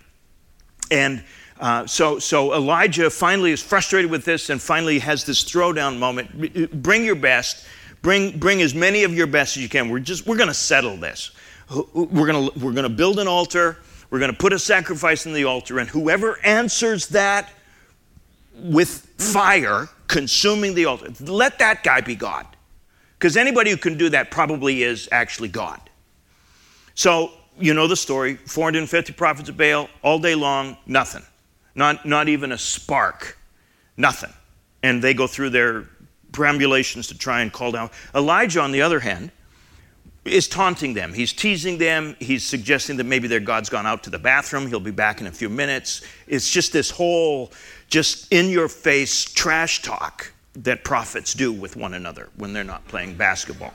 And 0.92 1.24
uh, 1.60 1.88
so, 1.88 2.20
so 2.20 2.54
Elijah 2.54 3.10
finally 3.10 3.52
is 3.52 3.62
frustrated 3.62 4.12
with 4.12 4.26
this 4.26 4.50
and 4.50 4.62
finally 4.62 5.00
has 5.00 5.26
this 5.26 5.44
throwdown 5.44 5.98
moment. 5.98 6.82
Bring 6.84 7.04
your 7.04 7.16
best. 7.16 7.66
Bring, 8.02 8.38
bring 8.38 8.62
as 8.62 8.76
many 8.76 9.04
of 9.04 9.14
your 9.14 9.28
best 9.28 9.58
as 9.58 9.64
you 9.64 9.70
can. 9.70 9.90
We're 9.90 10.00
just 10.00 10.28
we're 10.28 10.38
going 10.38 10.50
to 10.50 10.54
settle 10.54 10.98
this. 10.98 11.32
We're 11.70 12.32
going 12.32 12.50
to 12.50 12.60
we're 12.60 12.74
going 12.74 12.84
to 12.84 12.90
build 12.90 13.20
an 13.20 13.28
altar. 13.28 13.80
We're 14.10 14.20
going 14.20 14.32
to 14.32 14.38
put 14.38 14.54
a 14.54 14.60
sacrifice 14.60 15.26
in 15.26 15.34
the 15.34 15.44
altar, 15.44 15.80
and 15.80 15.90
whoever 15.90 16.40
answers 16.46 17.08
that 17.08 17.50
with 18.56 18.90
fire, 19.18 19.90
consuming 20.08 20.76
the 20.76 20.86
altar, 20.86 21.12
let 21.20 21.60
that 21.60 21.84
guy 21.84 22.02
be 22.02 22.16
God. 22.16 22.48
Because 23.18 23.36
anybody 23.36 23.72
who 23.72 23.78
can 23.78 23.98
do 23.98 24.10
that 24.10 24.32
probably 24.32 24.84
is 24.84 25.10
actually 25.12 25.50
God. 25.50 25.82
So, 26.96 27.32
you 27.60 27.74
know 27.74 27.88
the 27.88 27.96
story 27.96 28.36
450 28.36 29.14
prophets 29.14 29.50
of 29.50 29.58
Baal 29.58 29.90
all 30.04 30.20
day 30.20 30.36
long, 30.36 30.78
nothing. 30.86 31.24
Not, 31.78 32.06
not 32.06 32.28
even 32.28 32.52
a 32.52 32.58
spark, 32.58 33.38
nothing. 33.96 34.34
And 34.84 35.02
they 35.02 35.14
go 35.14 35.28
through 35.28 35.52
their 35.52 35.88
perambulations 36.34 37.08
to 37.08 37.18
try 37.18 37.42
and 37.42 37.54
call 37.54 37.72
down. 37.72 37.92
Elijah, 38.14 38.62
on 38.62 38.72
the 38.72 38.82
other 38.82 39.00
hand, 39.00 39.32
is 40.26 40.48
taunting 40.48 40.94
them. 40.94 41.14
He's 41.14 41.32
teasing 41.32 41.78
them. 41.78 42.16
He's 42.20 42.44
suggesting 42.44 42.98
that 42.98 43.06
maybe 43.06 43.28
their 43.28 43.40
God's 43.40 43.70
gone 43.70 43.86
out 43.86 44.04
to 44.04 44.10
the 44.10 44.20
bathroom. 44.20 44.68
He'll 44.68 44.80
be 44.80 44.92
back 44.92 45.22
in 45.22 45.28
a 45.28 45.32
few 45.32 45.50
minutes. 45.50 46.02
It's 46.28 46.50
just 46.50 46.74
this 46.74 46.90
whole, 46.90 47.54
just 47.90 48.32
in 48.34 48.50
your 48.50 48.68
face 48.68 49.24
trash 49.24 49.84
talk 49.84 50.34
that 50.56 50.84
prophets 50.84 51.36
do 51.36 51.54
with 51.54 51.76
one 51.76 51.94
another 51.94 52.30
when 52.38 52.54
they're 52.54 52.64
not 52.64 52.86
playing 52.88 53.16
basketball. 53.16 53.74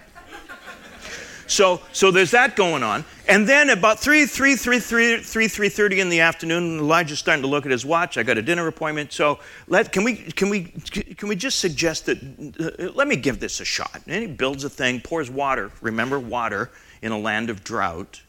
So, 1.52 1.80
so 1.92 2.10
there's 2.10 2.30
that 2.30 2.56
going 2.56 2.82
on. 2.82 3.04
And 3.28 3.46
then 3.46 3.70
about 3.70 4.00
3, 4.00 4.26
3, 4.26 4.56
3, 4.56 4.78
3, 4.78 5.16
3, 5.18 5.46
3.30 5.46 5.98
in 5.98 6.08
the 6.08 6.20
afternoon, 6.20 6.78
Elijah's 6.78 7.18
starting 7.18 7.42
to 7.42 7.48
look 7.48 7.66
at 7.66 7.70
his 7.70 7.84
watch. 7.84 8.16
I 8.16 8.22
got 8.22 8.38
a 8.38 8.42
dinner 8.42 8.66
appointment. 8.66 9.12
So 9.12 9.38
let, 9.68 9.92
can, 9.92 10.02
we, 10.02 10.16
can, 10.16 10.48
we, 10.48 10.64
can 10.64 11.28
we 11.28 11.36
just 11.36 11.58
suggest 11.58 12.06
that, 12.06 12.18
uh, 12.58 12.90
let 12.94 13.06
me 13.06 13.16
give 13.16 13.38
this 13.38 13.60
a 13.60 13.64
shot. 13.64 14.00
And 14.06 14.22
he 14.22 14.26
builds 14.26 14.64
a 14.64 14.70
thing, 14.70 15.00
pours 15.00 15.30
water. 15.30 15.70
Remember, 15.82 16.18
water 16.18 16.70
in 17.02 17.12
a 17.12 17.18
land 17.18 17.50
of 17.50 17.62
drought. 17.62 18.22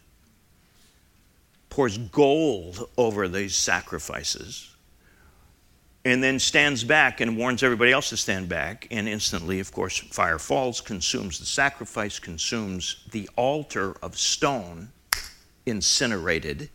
Pours 1.69 1.97
gold 1.97 2.89
over 2.97 3.27
these 3.27 3.55
sacrifices 3.55 4.72
and 6.05 6.21
then 6.21 6.37
stands 6.37 6.83
back 6.83 7.21
and 7.21 7.37
warns 7.37 7.63
everybody 7.63 7.91
else 7.91 8.09
to 8.09 8.17
stand 8.17 8.49
back. 8.49 8.87
And 8.91 9.07
instantly, 9.07 9.59
of 9.59 9.71
course, 9.71 9.97
fire 9.97 10.39
falls, 10.39 10.81
consumes 10.81 11.39
the 11.39 11.45
sacrifice, 11.45 12.19
consumes 12.19 13.05
the 13.11 13.29
altar 13.35 13.95
of 14.01 14.17
stone, 14.17 14.89
incinerated, 15.65 16.69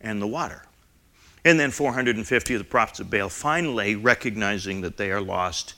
and 0.00 0.20
the 0.20 0.26
water. 0.26 0.62
And 1.44 1.58
then 1.58 1.70
450 1.70 2.54
of 2.54 2.58
the 2.58 2.64
prophets 2.64 3.00
of 3.00 3.08
Baal, 3.08 3.28
finally 3.28 3.94
recognizing 3.94 4.80
that 4.80 4.96
they 4.96 5.10
are 5.10 5.20
lost, 5.20 5.74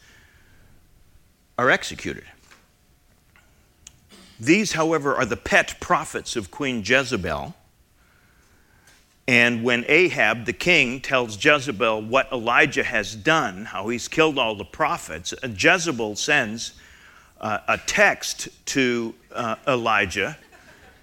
are 1.58 1.70
executed. 1.70 2.24
These, 4.40 4.72
however, 4.72 5.14
are 5.14 5.26
the 5.26 5.36
pet 5.36 5.76
prophets 5.78 6.34
of 6.34 6.50
Queen 6.50 6.82
Jezebel 6.84 7.54
and 9.32 9.64
when 9.64 9.86
Ahab, 9.88 10.44
the 10.44 10.52
king, 10.52 11.00
tells 11.00 11.42
Jezebel 11.42 12.02
what 12.02 12.30
Elijah 12.30 12.82
has 12.82 13.14
done, 13.14 13.64
how 13.64 13.88
he's 13.88 14.06
killed 14.06 14.38
all 14.38 14.54
the 14.54 14.66
prophets, 14.66 15.32
Jezebel 15.42 16.16
sends 16.16 16.74
uh, 17.40 17.60
a 17.66 17.78
text 17.78 18.50
to 18.66 19.14
uh, 19.34 19.56
Elijah 19.66 20.36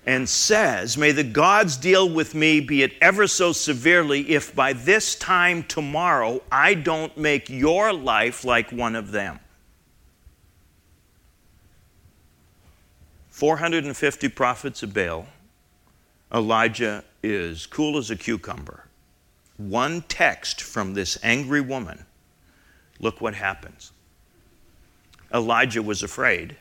and 0.06 0.30
says, 0.30 0.96
May 0.96 1.12
the 1.12 1.24
gods 1.24 1.76
deal 1.76 2.08
with 2.08 2.36
me, 2.36 2.60
be 2.60 2.84
it 2.84 2.94
ever 3.02 3.26
so 3.26 3.52
severely, 3.52 4.30
if 4.30 4.54
by 4.54 4.74
this 4.74 5.16
time 5.16 5.64
tomorrow 5.64 6.40
I 6.52 6.76
don't 6.76 7.18
make 7.18 7.50
your 7.50 7.92
life 7.92 8.46
like 8.46 8.72
one 8.72 8.96
of 8.96 9.10
them. 9.10 9.40
450 13.32 14.30
prophets 14.30 14.84
of 14.84 14.94
Baal, 14.94 15.26
Elijah 16.34 17.04
is 17.24 17.66
cool 17.66 17.98
as 17.98 18.12
a 18.12 18.16
cucumber. 18.16 18.86
One 19.58 20.04
text 20.04 20.62
from 20.62 20.94
this 20.94 21.18
angry 21.24 21.62
woman, 21.62 22.06
look 23.00 23.20
what 23.20 23.34
happens. 23.34 23.92
Elijah 25.34 25.82
was 25.82 26.04
afraid 26.04 26.56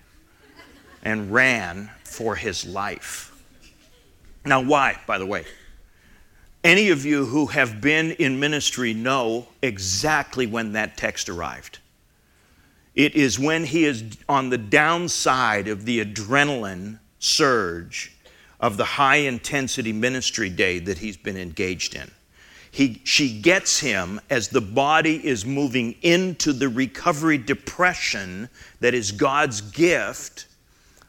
and 1.05 1.33
ran 1.33 1.91
for 2.05 2.35
his 2.35 2.67
life. 2.67 3.33
Now, 4.45 4.63
why, 4.63 4.99
by 5.07 5.19
the 5.19 5.27
way? 5.27 5.45
Any 6.65 6.91
of 6.91 7.05
you 7.05 7.27
who 7.27 7.47
have 7.47 7.81
been 7.81 8.13
in 8.13 8.41
ministry 8.41 8.95
know 8.95 9.49
exactly 9.63 10.47
when 10.47 10.73
that 10.73 10.97
text 10.97 11.29
arrived. 11.29 11.79
It 12.95 13.15
is 13.15 13.39
when 13.39 13.65
he 13.65 13.85
is 13.85 14.05
on 14.29 14.51
the 14.51 14.59
downside 14.59 15.69
of 15.69 15.85
the 15.85 16.05
adrenaline 16.05 16.99
surge 17.21 18.18
of 18.61 18.77
the 18.77 18.85
high 18.85 19.17
intensity 19.17 19.93
ministry 19.93 20.51
day 20.51 20.79
that 20.81 20.99
he's 20.99 21.17
been 21.17 21.37
engaged 21.37 21.95
in. 21.95 22.11
He, 22.71 23.01
she 23.05 23.41
gets 23.41 23.81
him 23.81 24.21
as 24.29 24.49
the 24.49 24.61
body 24.61 25.27
is 25.27 25.47
moving 25.47 25.95
into 26.03 26.53
the 26.53 26.69
recovery 26.69 27.39
depression 27.39 28.49
that 28.81 28.95
is 28.95 29.13
God's 29.13 29.61
gift 29.61 30.47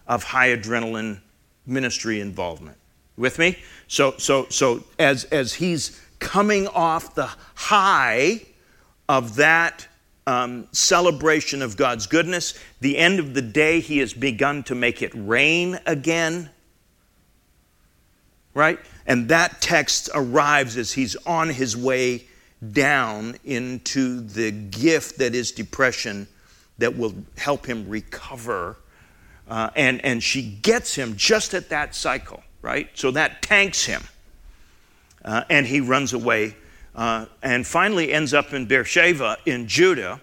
of 0.07 0.23
high 0.23 0.49
adrenaline 0.49 1.19
ministry 1.65 2.21
involvement. 2.21 2.77
With 3.17 3.37
me? 3.37 3.57
So, 3.87 4.15
so, 4.17 4.47
so 4.49 4.83
as, 4.97 5.25
as 5.25 5.55
he's 5.55 6.01
coming 6.19 6.67
off 6.67 7.15
the 7.15 7.29
high 7.55 8.41
of 9.09 9.35
that 9.35 9.87
um, 10.25 10.67
celebration 10.71 11.61
of 11.61 11.75
God's 11.75 12.07
goodness, 12.07 12.53
the 12.79 12.97
end 12.97 13.19
of 13.19 13.33
the 13.33 13.41
day, 13.41 13.79
he 13.79 13.97
has 13.97 14.13
begun 14.13 14.63
to 14.63 14.75
make 14.75 15.01
it 15.01 15.11
rain 15.13 15.79
again 15.85 16.49
right? 18.59 18.77
And 19.07 19.29
that 19.29 19.61
text 19.61 20.09
arrives 20.13 20.77
as 20.77 20.91
he's 20.91 21.15
on 21.25 21.49
his 21.49 21.77
way 21.77 22.25
down 22.73 23.37
into 23.45 24.19
the 24.19 24.51
gift 24.51 25.17
that 25.19 25.33
is 25.33 25.53
depression 25.53 26.27
that 26.77 26.97
will 26.97 27.15
help 27.37 27.65
him 27.65 27.87
recover. 27.87 28.75
Uh, 29.47 29.69
and, 29.77 30.03
and 30.03 30.21
she 30.21 30.41
gets 30.41 30.93
him 30.93 31.15
just 31.15 31.53
at 31.53 31.69
that 31.69 31.95
cycle, 31.95 32.43
right? 32.61 32.89
So 32.95 33.11
that 33.11 33.41
tanks 33.41 33.85
him. 33.85 34.03
Uh, 35.23 35.43
and 35.49 35.65
he 35.65 35.79
runs 35.79 36.11
away 36.11 36.55
uh, 36.95 37.27
and 37.41 37.65
finally 37.65 38.11
ends 38.11 38.33
up 38.33 38.53
in 38.53 38.65
Beersheba 38.65 39.37
in 39.45 39.67
Judah 39.67 40.19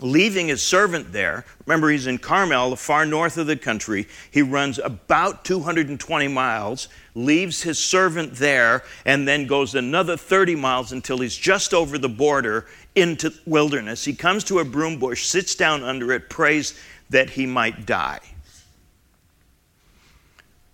leaving 0.00 0.48
his 0.48 0.62
servant 0.62 1.12
there. 1.12 1.44
Remember, 1.66 1.90
he's 1.90 2.06
in 2.06 2.18
Carmel, 2.18 2.70
the 2.70 2.76
far 2.76 3.04
north 3.04 3.36
of 3.36 3.46
the 3.46 3.56
country. 3.56 4.06
He 4.30 4.42
runs 4.42 4.78
about 4.78 5.44
220 5.44 6.28
miles, 6.28 6.88
leaves 7.14 7.62
his 7.62 7.78
servant 7.78 8.34
there, 8.34 8.82
and 9.04 9.26
then 9.26 9.46
goes 9.46 9.74
another 9.74 10.16
30 10.16 10.56
miles 10.56 10.92
until 10.92 11.18
he's 11.18 11.36
just 11.36 11.74
over 11.74 11.98
the 11.98 12.08
border 12.08 12.66
into 12.94 13.32
wilderness. 13.46 14.04
He 14.04 14.14
comes 14.14 14.44
to 14.44 14.58
a 14.58 14.64
broom 14.64 14.98
bush, 14.98 15.26
sits 15.26 15.54
down 15.54 15.82
under 15.82 16.12
it, 16.12 16.30
prays 16.30 16.78
that 17.10 17.30
he 17.30 17.46
might 17.46 17.86
die. 17.86 18.20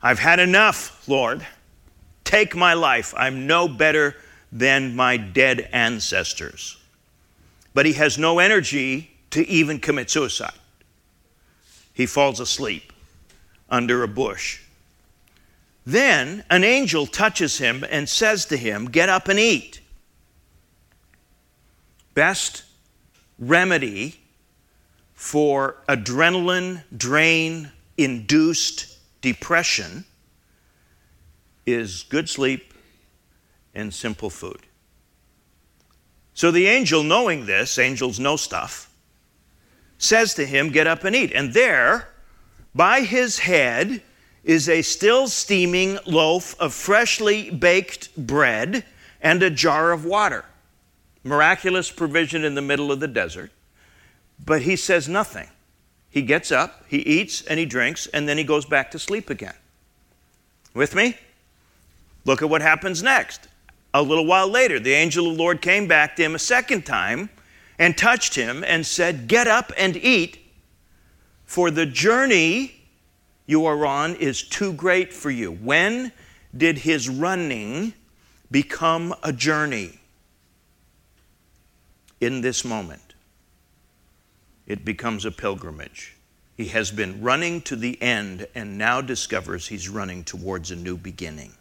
I've 0.02 0.18
had 0.18 0.38
enough, 0.38 1.09
Lord. 1.09 1.45
Take 2.25 2.54
my 2.54 2.75
life. 2.75 3.14
I'm 3.16 3.47
no 3.47 3.66
better 3.66 4.16
than 4.52 4.95
my 4.95 5.16
dead 5.16 5.68
ancestors. 5.73 6.76
But 7.75 7.87
he 7.87 7.95
has 7.95 8.18
no 8.18 8.38
energy 8.38 9.15
to 9.37 9.47
even 9.50 9.78
commit 9.78 10.09
suicide. 10.09 10.55
He 11.93 12.07
falls 12.07 12.40
asleep 12.40 12.90
under 13.69 14.02
a 14.02 14.09
bush. 14.09 14.62
Then 15.85 16.43
an 16.49 16.64
angel 16.64 17.07
touches 17.07 17.59
him 17.59 17.85
and 17.90 18.09
says 18.09 18.47
to 18.47 18.57
him, 18.57 18.87
Get 18.87 19.11
up 19.11 19.28
and 19.28 19.38
eat. 19.38 19.81
Best 22.14 22.64
remedy 23.38 24.19
for 25.12 25.76
adrenaline 25.87 26.83
drain 26.97 27.71
induced 27.99 28.97
depression 29.21 30.07
is 31.66 32.05
good 32.05 32.31
sleep 32.31 32.73
and 33.75 33.93
simple 33.93 34.31
food. 34.31 34.61
So 36.33 36.50
the 36.50 36.69
angel, 36.69 37.02
knowing 37.02 37.45
this, 37.45 37.78
angels 37.78 38.19
know 38.19 38.37
stuff, 38.37 38.90
says 39.99 40.35
to 40.35 40.47
him, 40.47 40.71
Get 40.71 40.87
up 40.87 41.05
and 41.05 41.15
eat. 41.15 41.33
And 41.33 41.53
there, 41.53 42.09
by 42.75 43.00
his 43.00 43.41
head, 43.41 44.03
is 44.45 44.69
a 44.69 44.83
still 44.83 45.26
steaming 45.29 45.99
loaf 46.07 46.59
of 46.61 46.73
freshly 46.73 47.50
baked 47.50 48.17
bread 48.17 48.85
and 49.21 49.43
a 49.43 49.50
jar 49.50 49.93
of 49.93 50.05
water. 50.05 50.45
Miraculous 51.25 51.91
provision 51.91 52.45
in 52.45 52.55
the 52.55 52.62
middle 52.62 52.93
of 52.93 53.00
the 53.00 53.09
desert. 53.09 53.50
But 54.45 54.62
he 54.62 54.76
says 54.76 55.09
nothing. 55.09 55.49
He 56.11 56.23
gets 56.23 56.53
up, 56.53 56.85
he 56.88 56.99
eats, 56.99 57.43
and 57.43 57.59
he 57.59 57.67
drinks, 57.67 58.07
and 58.07 58.29
then 58.29 58.38
he 58.38 58.45
goes 58.45 58.65
back 58.65 58.91
to 58.93 58.99
sleep 58.99 59.29
again. 59.29 59.55
With 60.73 60.95
me? 60.95 61.17
Look 62.25 62.43
at 62.43 62.49
what 62.49 62.62
happens 62.62 63.03
next. 63.03 63.49
A 63.93 64.03
little 64.03 64.26
while 64.26 64.49
later, 64.49 64.79
the 64.79 64.93
angel 64.93 65.26
of 65.26 65.37
the 65.37 65.43
Lord 65.43 65.61
came 65.61 65.88
back 65.88 66.17
to 66.17 66.23
him 66.23 66.35
a 66.35 66.38
second 66.38 66.87
time 66.87 67.31
and 67.78 67.97
touched 67.97 68.35
him 68.35 68.64
and 68.64 68.87
said, 68.87 69.28
Get 69.28 69.47
up 69.47 69.73
and 69.76 69.97
eat, 69.97 70.38
for 71.45 71.71
the 71.71 71.87
journey 71.87 72.75
you 73.47 73.66
are 73.66 73.87
on 73.87 74.16
is 74.16 74.42
too 74.42 74.73
great 74.73 75.12
for 75.12 75.30
you. 75.30 75.52
When 75.52 76.12
did 76.56 76.78
his 76.78 77.09
running 77.09 77.95
become 78.50 79.14
a 79.23 79.33
journey? 79.33 80.00
In 82.21 82.40
this 82.40 82.64
moment, 82.64 83.14
it 84.66 84.85
becomes 84.85 85.25
a 85.26 85.30
pilgrimage. 85.30 86.16
He 86.56 86.68
has 86.68 86.90
been 86.90 87.21
running 87.21 87.61
to 87.62 87.76
the 87.76 88.00
end 88.00 88.47
and 88.54 88.78
now 88.78 89.02
discovers 89.02 89.68
he's 89.68 89.90
running 89.90 90.25
towards 90.25 90.71
a 90.71 90.76
new 90.76 90.97
beginning. 90.97 91.52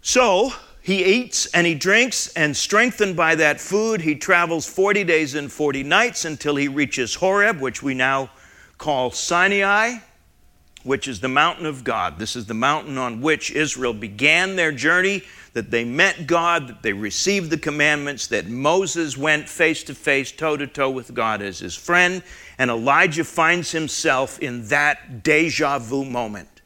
So 0.00 0.52
he 0.84 1.02
eats 1.02 1.46
and 1.46 1.66
he 1.66 1.74
drinks, 1.74 2.30
and 2.34 2.54
strengthened 2.54 3.16
by 3.16 3.36
that 3.36 3.58
food, 3.58 4.02
he 4.02 4.16
travels 4.16 4.66
40 4.66 5.02
days 5.04 5.34
and 5.34 5.50
40 5.50 5.82
nights 5.82 6.26
until 6.26 6.56
he 6.56 6.68
reaches 6.68 7.14
Horeb, 7.14 7.58
which 7.58 7.82
we 7.82 7.94
now 7.94 8.28
call 8.76 9.10
Sinai, 9.10 10.00
which 10.82 11.08
is 11.08 11.20
the 11.20 11.28
mountain 11.28 11.64
of 11.64 11.84
God. 11.84 12.18
This 12.18 12.36
is 12.36 12.44
the 12.44 12.52
mountain 12.52 12.98
on 12.98 13.22
which 13.22 13.50
Israel 13.50 13.94
began 13.94 14.56
their 14.56 14.72
journey, 14.72 15.22
that 15.54 15.70
they 15.70 15.86
met 15.86 16.26
God, 16.26 16.68
that 16.68 16.82
they 16.82 16.92
received 16.92 17.48
the 17.48 17.56
commandments, 17.56 18.26
that 18.26 18.48
Moses 18.48 19.16
went 19.16 19.48
face 19.48 19.84
to 19.84 19.94
face, 19.94 20.32
toe 20.32 20.58
to 20.58 20.66
toe 20.66 20.90
with 20.90 21.14
God 21.14 21.40
as 21.40 21.60
his 21.60 21.74
friend, 21.74 22.22
and 22.58 22.70
Elijah 22.70 23.24
finds 23.24 23.70
himself 23.72 24.38
in 24.38 24.68
that 24.68 25.22
deja 25.22 25.78
vu 25.78 26.04
moment, 26.04 26.60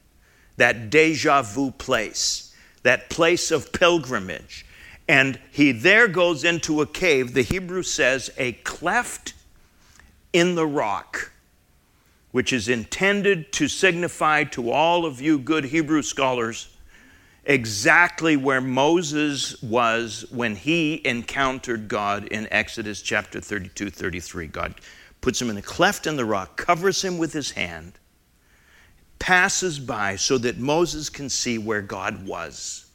that 0.57 0.91
deja 0.91 1.43
vu 1.43 1.71
place 1.71 2.48
that 2.83 3.11
place 3.11 3.51
of 3.51 3.73
pilgrimage. 3.73 4.65
And 5.09 5.39
he 5.51 5.73
there 5.73 6.09
goes 6.09 6.45
into 6.45 6.81
a 6.81 6.87
cave, 6.87 7.35
the 7.35 7.43
Hebrew 7.43 7.83
says, 7.83 8.31
a 8.37 8.53
cleft 8.53 9.35
in 10.33 10.55
the 10.55 10.67
rock, 10.67 11.33
which 12.31 12.53
is 12.53 12.69
intended 12.69 13.53
to 13.55 13.69
signify 13.69 14.45
to 14.45 14.71
all 14.71 15.07
of 15.07 15.21
you 15.21 15.39
good 15.39 15.65
Hebrew 15.65 16.03
scholars 16.03 16.69
exactly 17.49 18.37
where 18.37 18.61
Moses 18.61 19.61
was 19.63 20.27
when 20.31 20.55
he 20.55 21.01
encountered 21.07 21.89
God 21.89 22.27
in 22.27 22.47
Exodus 22.53 23.01
chapter 23.01 23.41
32 23.41 23.91
33. 23.91 24.47
God 24.47 24.75
puts 25.21 25.41
him 25.41 25.51
in 25.51 25.57
a 25.57 25.63
cleft 25.63 26.07
in 26.07 26.17
the 26.17 26.27
rock, 26.27 26.57
covers 26.57 27.03
him 27.03 27.19
with 27.19 27.33
his 27.33 27.53
hand, 27.53 27.98
passes 29.19 29.79
by 29.79 30.17
so 30.17 30.39
that 30.39 30.59
Moses 30.59 31.09
can 31.09 31.29
see 31.29 31.59
where 31.59 31.83
God 31.83 32.27
was. 32.27 32.87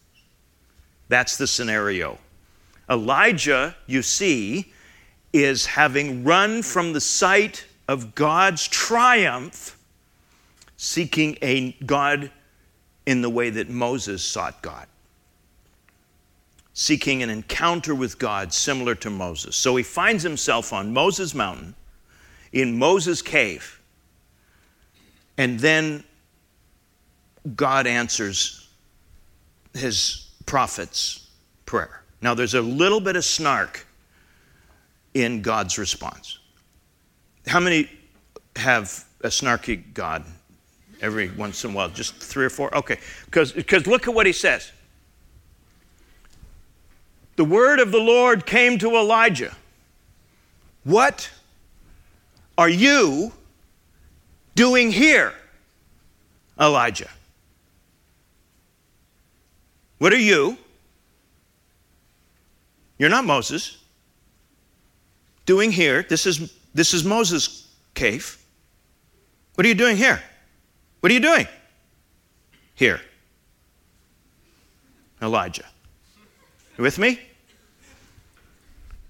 That's 1.10 1.38
the 1.38 1.48
scenario. 1.48 2.18
Elijah, 2.90 3.76
you 3.88 4.02
see, 4.02 4.74
is 5.32 5.66
having 5.66 6.24
run 6.24 6.62
from 6.62 6.94
the 6.94 7.02
sight 7.02 7.66
of 7.88 8.16
God's 8.16 8.68
triumph, 8.68 9.78
seeking 10.78 11.38
a 11.42 11.72
God 11.86 12.32
in 13.06 13.22
the 13.22 13.30
way 13.30 13.50
that 13.50 13.70
Moses 13.70 14.24
sought 14.24 14.62
God, 14.62 14.88
seeking 16.74 17.24
an 17.24 17.30
encounter 17.30 17.94
with 17.94 18.18
God 18.18 18.54
similar 18.54 18.96
to 18.96 19.10
Moses. 19.10 19.56
So 19.56 19.76
he 19.76 19.84
finds 19.84 20.24
himself 20.24 20.72
on 20.72 20.94
Moses' 20.94 21.36
mountain, 21.36 21.76
in 22.52 22.78
Moses' 22.78 23.22
cave, 23.22 23.82
and 25.38 25.60
then 25.60 26.04
God 27.56 27.88
answers 27.88 28.68
his 29.74 30.28
prophet's 30.46 31.28
prayer. 31.66 32.02
Now, 32.22 32.34
there's 32.34 32.54
a 32.54 32.62
little 32.62 33.00
bit 33.00 33.16
of 33.16 33.26
snark 33.26 33.86
in 35.14 35.42
God's 35.42 35.78
response. 35.78 36.40
How 37.46 37.60
many 37.60 37.90
have 38.56 39.06
a 39.22 39.28
snarky 39.28 39.94
God 39.94 40.24
every 41.02 41.30
once 41.32 41.64
in 41.66 41.72
a 41.72 41.74
while? 41.74 41.90
Just 41.90 42.16
three 42.16 42.46
or 42.46 42.50
four? 42.50 42.76
Okay, 42.78 42.98
because 43.26 43.88
look 43.88 44.08
at 44.08 44.14
what 44.14 44.26
he 44.26 44.32
says. 44.32 44.72
The 47.36 47.46
word 47.46 47.80
of 47.80 47.92
the 47.92 48.00
Lord 48.00 48.46
came 48.46 48.78
to 48.78 48.96
Elijah. 48.96 49.56
What 50.84 51.30
are 52.58 52.70
you 52.70 53.34
doing 54.56 54.92
here, 54.92 55.34
Elijah? 56.60 57.10
What 59.98 60.14
are 60.14 60.18
you? 60.18 60.58
You're 62.98 63.10
not 63.10 63.26
Moses. 63.26 63.78
Doing 65.46 65.72
here, 65.72 66.04
this 66.04 66.26
is, 66.26 66.54
this 66.74 66.94
is 66.94 67.04
Moses' 67.04 67.68
cave. 67.94 68.38
What 69.56 69.66
are 69.66 69.70
you 69.70 69.76
doing 69.76 69.98
here? 69.98 70.22
What 71.00 71.12
are 71.12 71.14
you 71.14 71.20
doing? 71.20 71.48
Here. 72.76 73.02
Elijah. 75.22 75.66
You 76.78 76.84
with 76.84 76.98
me? 76.98 77.20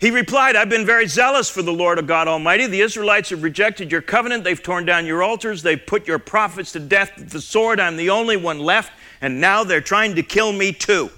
He 0.04 0.12
replied, 0.12 0.58
I've 0.58 0.68
been 0.68 0.86
very 0.86 1.08
zealous 1.08 1.50
for 1.50 1.62
the 1.62 1.72
Lord 1.72 1.98
of 1.98 2.08
God 2.08 2.28
Almighty. 2.28 2.68
The 2.68 2.82
Israelites 2.82 3.30
have 3.30 3.42
rejected 3.42 3.90
your 3.90 4.02
covenant. 4.02 4.44
They've 4.44 4.62
torn 4.62 4.84
down 4.84 5.06
your 5.06 5.24
altars. 5.24 5.64
They've 5.64 5.80
put 5.82 6.10
your 6.10 6.20
prophets 6.20 6.74
to 6.74 6.82
death 6.82 7.14
with 7.16 7.30
the 7.30 7.40
sword. 7.40 7.80
I'm 7.80 7.96
the 7.96 8.10
only 8.10 8.36
one 8.36 8.60
left 8.60 8.92
and 9.22 9.40
now 9.40 9.64
they're 9.64 9.80
trying 9.80 10.16
to 10.16 10.22
kill 10.22 10.52
me 10.52 10.74
too. 10.74 11.10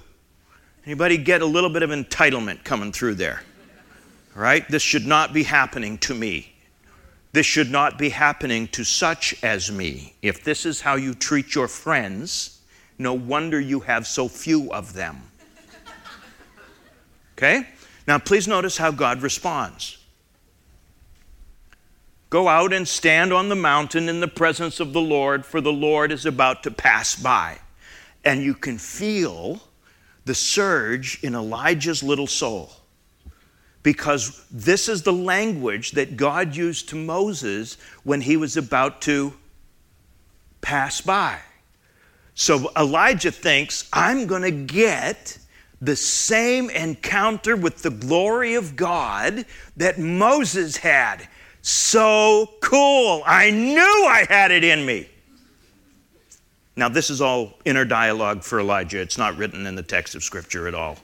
Anybody 0.84 1.18
get 1.18 1.42
a 1.42 1.46
little 1.46 1.68
bit 1.68 1.82
of 1.82 1.90
entitlement 1.90 2.62
coming 2.62 2.92
through 2.92 3.16
there? 3.16 3.42
Right? 4.36 4.68
This 4.68 4.82
should 4.82 5.04
not 5.04 5.34
be 5.34 5.42
happening 5.42 5.98
to 5.98 6.14
me. 6.14 6.54
This 7.32 7.44
should 7.44 7.72
not 7.72 7.98
be 7.98 8.10
happening 8.10 8.68
to 8.68 8.84
such 8.84 9.34
as 9.42 9.68
me. 9.68 10.14
If 10.22 10.44
this 10.44 10.64
is 10.64 10.80
how 10.80 10.94
you 10.94 11.12
treat 11.12 11.56
your 11.56 11.66
friends, 11.66 12.60
no 13.00 13.14
wonder 13.14 13.58
you 13.58 13.80
have 13.80 14.06
so 14.06 14.28
few 14.28 14.72
of 14.72 14.92
them. 14.92 15.22
Okay? 17.36 17.66
Now, 18.06 18.18
please 18.18 18.46
notice 18.46 18.78
how 18.78 18.90
God 18.90 19.22
responds. 19.22 19.98
Go 22.30 22.48
out 22.48 22.72
and 22.72 22.86
stand 22.86 23.32
on 23.32 23.48
the 23.48 23.54
mountain 23.54 24.08
in 24.08 24.20
the 24.20 24.28
presence 24.28 24.80
of 24.80 24.92
the 24.92 25.00
Lord, 25.00 25.46
for 25.46 25.60
the 25.60 25.72
Lord 25.72 26.12
is 26.12 26.26
about 26.26 26.62
to 26.64 26.70
pass 26.70 27.14
by 27.14 27.58
and 28.26 28.42
you 28.42 28.54
can 28.54 28.76
feel 28.76 29.60
the 30.24 30.34
surge 30.34 31.22
in 31.22 31.34
Elijah's 31.34 32.02
little 32.02 32.26
soul. 32.26 32.72
Because 33.84 34.44
this 34.50 34.88
is 34.88 35.02
the 35.02 35.12
language 35.12 35.92
that 35.92 36.16
God 36.16 36.56
used 36.56 36.88
to 36.88 36.96
Moses 36.96 37.78
when 38.02 38.20
he 38.20 38.36
was 38.36 38.56
about 38.56 39.00
to 39.02 39.32
pass 40.60 41.00
by. 41.00 41.38
So 42.34 42.72
Elijah 42.76 43.30
thinks, 43.30 43.88
I'm 43.92 44.26
going 44.26 44.42
to 44.42 44.50
get 44.50 45.38
the 45.80 45.96
same 45.96 46.70
encounter 46.70 47.56
with 47.56 47.82
the 47.82 47.90
glory 47.90 48.54
of 48.54 48.76
God 48.76 49.44
that 49.76 49.98
Moses 49.98 50.76
had. 50.76 51.28
So 51.62 52.54
cool. 52.62 53.22
I 53.26 53.50
knew 53.50 54.06
I 54.06 54.26
had 54.28 54.50
it 54.50 54.64
in 54.64 54.86
me. 54.86 55.08
Now, 56.76 56.88
this 56.88 57.08
is 57.10 57.20
all 57.20 57.54
inner 57.64 57.84
dialogue 57.84 58.42
for 58.42 58.60
Elijah. 58.60 59.00
It's 59.00 59.18
not 59.18 59.36
written 59.36 59.66
in 59.66 59.74
the 59.74 59.82
text 59.82 60.14
of 60.14 60.22
Scripture 60.22 60.68
at 60.68 60.74
all. 60.74 60.98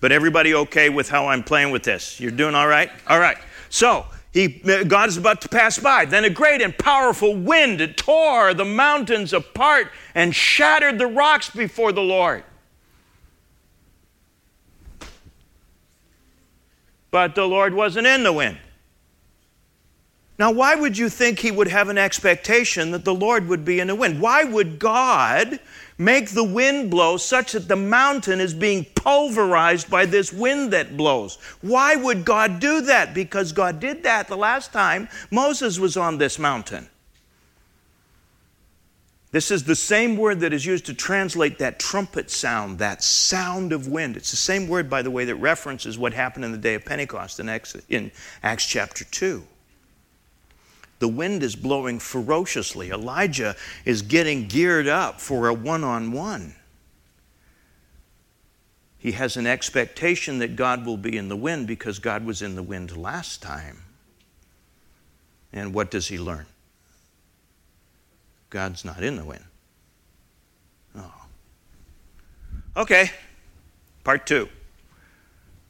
But 0.00 0.12
everybody 0.12 0.54
okay 0.54 0.88
with 0.88 1.08
how 1.08 1.26
I'm 1.26 1.42
playing 1.42 1.72
with 1.72 1.82
this? 1.82 2.20
You're 2.20 2.30
doing 2.30 2.54
all 2.54 2.68
right? 2.68 2.90
All 3.08 3.18
right. 3.18 3.36
So, 3.68 4.06
he, 4.32 4.48
God 4.48 5.08
is 5.08 5.16
about 5.16 5.40
to 5.42 5.48
pass 5.48 5.78
by. 5.78 6.04
Then 6.04 6.24
a 6.24 6.30
great 6.30 6.62
and 6.62 6.76
powerful 6.76 7.34
wind 7.36 7.94
tore 7.96 8.54
the 8.54 8.64
mountains 8.64 9.32
apart 9.32 9.88
and 10.14 10.34
shattered 10.34 10.98
the 10.98 11.06
rocks 11.06 11.50
before 11.50 11.90
the 11.90 12.02
Lord. 12.02 12.44
But 17.10 17.34
the 17.34 17.46
Lord 17.46 17.74
wasn't 17.74 18.06
in 18.06 18.22
the 18.22 18.32
wind. 18.32 18.58
Now, 20.40 20.50
why 20.52 20.74
would 20.74 20.96
you 20.96 21.10
think 21.10 21.38
he 21.38 21.50
would 21.50 21.68
have 21.68 21.90
an 21.90 21.98
expectation 21.98 22.92
that 22.92 23.04
the 23.04 23.14
Lord 23.14 23.46
would 23.48 23.62
be 23.62 23.78
in 23.78 23.88
the 23.88 23.94
wind? 23.94 24.22
Why 24.22 24.42
would 24.42 24.78
God 24.78 25.60
make 25.98 26.30
the 26.30 26.42
wind 26.42 26.90
blow 26.90 27.18
such 27.18 27.52
that 27.52 27.68
the 27.68 27.76
mountain 27.76 28.40
is 28.40 28.54
being 28.54 28.86
pulverized 28.94 29.90
by 29.90 30.06
this 30.06 30.32
wind 30.32 30.72
that 30.72 30.96
blows? 30.96 31.36
Why 31.60 31.94
would 31.94 32.24
God 32.24 32.58
do 32.58 32.80
that? 32.80 33.12
Because 33.12 33.52
God 33.52 33.80
did 33.80 34.02
that 34.04 34.28
the 34.28 34.36
last 34.36 34.72
time 34.72 35.10
Moses 35.30 35.78
was 35.78 35.98
on 35.98 36.16
this 36.16 36.38
mountain. 36.38 36.88
This 39.32 39.52
is 39.52 39.62
the 39.62 39.76
same 39.76 40.16
word 40.16 40.40
that 40.40 40.52
is 40.52 40.66
used 40.66 40.86
to 40.86 40.94
translate 40.94 41.58
that 41.58 41.78
trumpet 41.78 42.30
sound, 42.30 42.78
that 42.78 43.02
sound 43.02 43.72
of 43.72 43.86
wind. 43.86 44.16
It's 44.16 44.32
the 44.32 44.36
same 44.36 44.66
word, 44.66 44.90
by 44.90 45.02
the 45.02 45.10
way, 45.10 45.24
that 45.24 45.36
references 45.36 45.96
what 45.96 46.12
happened 46.12 46.44
in 46.44 46.52
the 46.52 46.58
day 46.58 46.74
of 46.74 46.84
Pentecost 46.84 47.38
in 47.38 47.48
Acts, 47.48 47.76
in 47.88 48.10
Acts 48.42 48.66
chapter 48.66 49.04
2. 49.04 49.44
The 50.98 51.08
wind 51.08 51.44
is 51.44 51.54
blowing 51.54 52.00
ferociously. 52.00 52.90
Elijah 52.90 53.54
is 53.84 54.02
getting 54.02 54.48
geared 54.48 54.88
up 54.88 55.20
for 55.20 55.48
a 55.48 55.54
one 55.54 55.84
on 55.84 56.12
one. 56.12 56.54
He 58.98 59.12
has 59.12 59.36
an 59.36 59.46
expectation 59.46 60.40
that 60.40 60.56
God 60.56 60.84
will 60.84 60.98
be 60.98 61.16
in 61.16 61.28
the 61.28 61.36
wind 61.36 61.66
because 61.66 62.00
God 62.00 62.26
was 62.26 62.42
in 62.42 62.54
the 62.54 62.62
wind 62.62 62.96
last 62.96 63.40
time. 63.40 63.84
And 65.52 65.72
what 65.72 65.90
does 65.90 66.08
he 66.08 66.18
learn? 66.18 66.46
God's 68.50 68.84
not 68.84 69.02
in 69.02 69.16
the 69.16 69.24
wind. 69.24 69.44
Oh. 70.96 71.26
Okay, 72.76 73.10
part 74.04 74.26
two. 74.26 74.48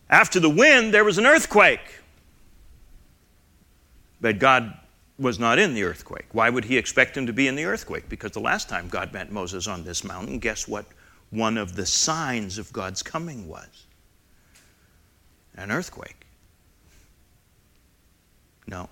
After 0.09 0.41
the 0.41 0.51
wind, 0.51 0.93
there 0.93 1.05
was 1.05 1.19
an 1.19 1.27
earthquake. 1.27 2.01
But 4.21 4.39
God 4.39 4.77
was 5.19 5.39
not 5.39 5.59
in 5.59 5.75
the 5.75 5.85
earthquake. 5.85 6.27
Why 6.33 6.51
would 6.51 6.65
he 6.65 6.77
expect 6.77 7.17
him 7.17 7.27
to 7.27 7.33
be 7.33 7.47
in 7.47 7.55
the 7.55 7.65
earthquake? 7.65 8.09
Because 8.09 8.33
the 8.33 8.41
last 8.41 8.69
time 8.69 8.89
God 8.89 9.13
met 9.13 9.31
Moses 9.31 9.69
on 9.69 9.85
this 9.85 10.03
mountain, 10.03 10.39
guess 10.39 10.67
what 10.67 10.87
one 11.31 11.59
of 11.59 11.77
the 11.77 11.87
signs 11.87 12.59
of 12.59 12.73
God's 12.73 13.03
coming 13.03 13.47
was? 13.47 13.87
An 15.57 15.71
earthquake. 15.71 16.27
No, 18.67 18.89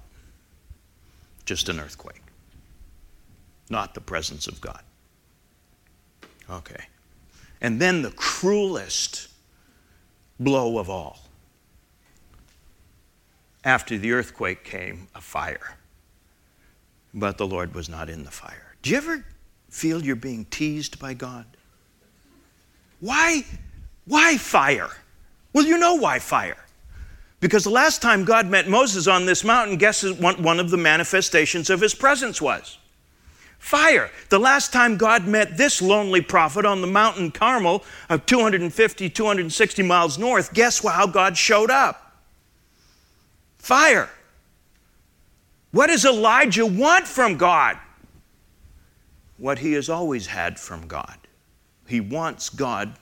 just 1.45 1.69
an 1.69 1.79
earthquake, 1.79 2.23
not 3.71 3.95
the 3.95 4.01
presence 4.01 4.47
of 4.47 4.61
God. 4.61 4.83
Okay. 6.51 6.85
And 7.61 7.81
then 7.81 8.03
the 8.03 8.11
cruelest 8.13 9.29
blow 10.39 10.79
of 10.79 10.89
all. 10.89 11.19
After 13.65 13.99
the 13.99 14.13
earthquake 14.13 14.65
came 14.65 15.09
a 15.15 15.21
fire 15.21 15.79
but 17.15 17.39
the 17.39 17.47
Lord 17.47 17.75
was 17.75 17.89
not 17.89 18.09
in 18.09 18.25
the 18.25 18.31
fire. 18.31 18.75
Do 18.83 18.91
you 18.91 18.97
ever 18.97 19.25
feel 19.69 20.05
you're 20.05 20.17
being 20.17 20.45
teased 20.47 20.99
by 20.99 21.15
God? 21.15 21.47
Why, 23.01 23.45
why 24.07 24.37
fire? 24.37 24.91
Well, 25.53 25.65
you 25.65 25.79
know 25.79 25.95
why 25.95 26.19
fire. 26.19 26.65
Because 27.41 27.65
the 27.65 27.71
last 27.71 28.03
time 28.03 28.25
God 28.25 28.47
met 28.47 28.69
Moses 28.69 29.07
on 29.07 29.25
this 29.25 29.45
mountain, 29.45 29.77
guess 29.77 30.05
what 30.05 30.41
one 30.41 30.59
of 30.59 30.71
the 30.71 30.77
manifestations 30.77 31.71
of 31.71 31.81
his 31.81 31.95
presence 31.95 32.43
was? 32.43 32.79
Fire. 33.59 34.11
The 34.31 34.39
last 34.39 34.73
time 34.73 34.97
God 34.97 35.27
met 35.27 35.57
this 35.57 35.83
lonely 35.83 36.21
prophet 36.21 36.65
on 36.65 36.81
the 36.81 36.87
mountain 36.87 37.31
Carmel 37.31 37.85
of 38.09 38.25
250, 38.25 39.11
260 39.11 39.83
miles 39.83 40.19
north, 40.19 40.55
guess 40.55 40.83
how 40.83 41.07
God 41.07 41.37
showed 41.37 41.71
up? 41.71 42.23
Fire. 43.59 44.09
What 45.73 45.89
does 45.89 46.05
Elijah 46.05 46.65
want 46.65 47.07
from 47.07 47.37
God? 47.37 47.79
What 49.37 49.59
he 49.59 49.73
has 49.73 49.89
always 49.89 50.27
had 50.27 50.59
from 50.59 50.87
God. 50.87 51.19
He 51.87 52.01
wants 52.01 52.49
God 52.49 52.95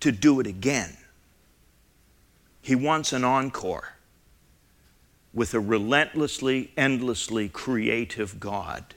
to 0.00 0.12
do 0.12 0.40
it 0.40 0.46
again. 0.46 0.96
He 2.62 2.74
wants 2.74 3.12
an 3.12 3.24
encore 3.24 3.94
with 5.32 5.54
a 5.54 5.60
relentlessly, 5.60 6.72
endlessly 6.76 7.48
creative 7.48 8.40
God. 8.40 8.94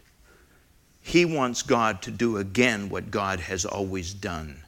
He 1.02 1.26
wants 1.26 1.62
God 1.62 2.02
to 2.04 2.12
do 2.12 2.38
again 2.38 2.90
what 2.90 3.12
God 3.12 3.42
has 3.42 3.66
always 3.66 4.14
done. 4.14 4.64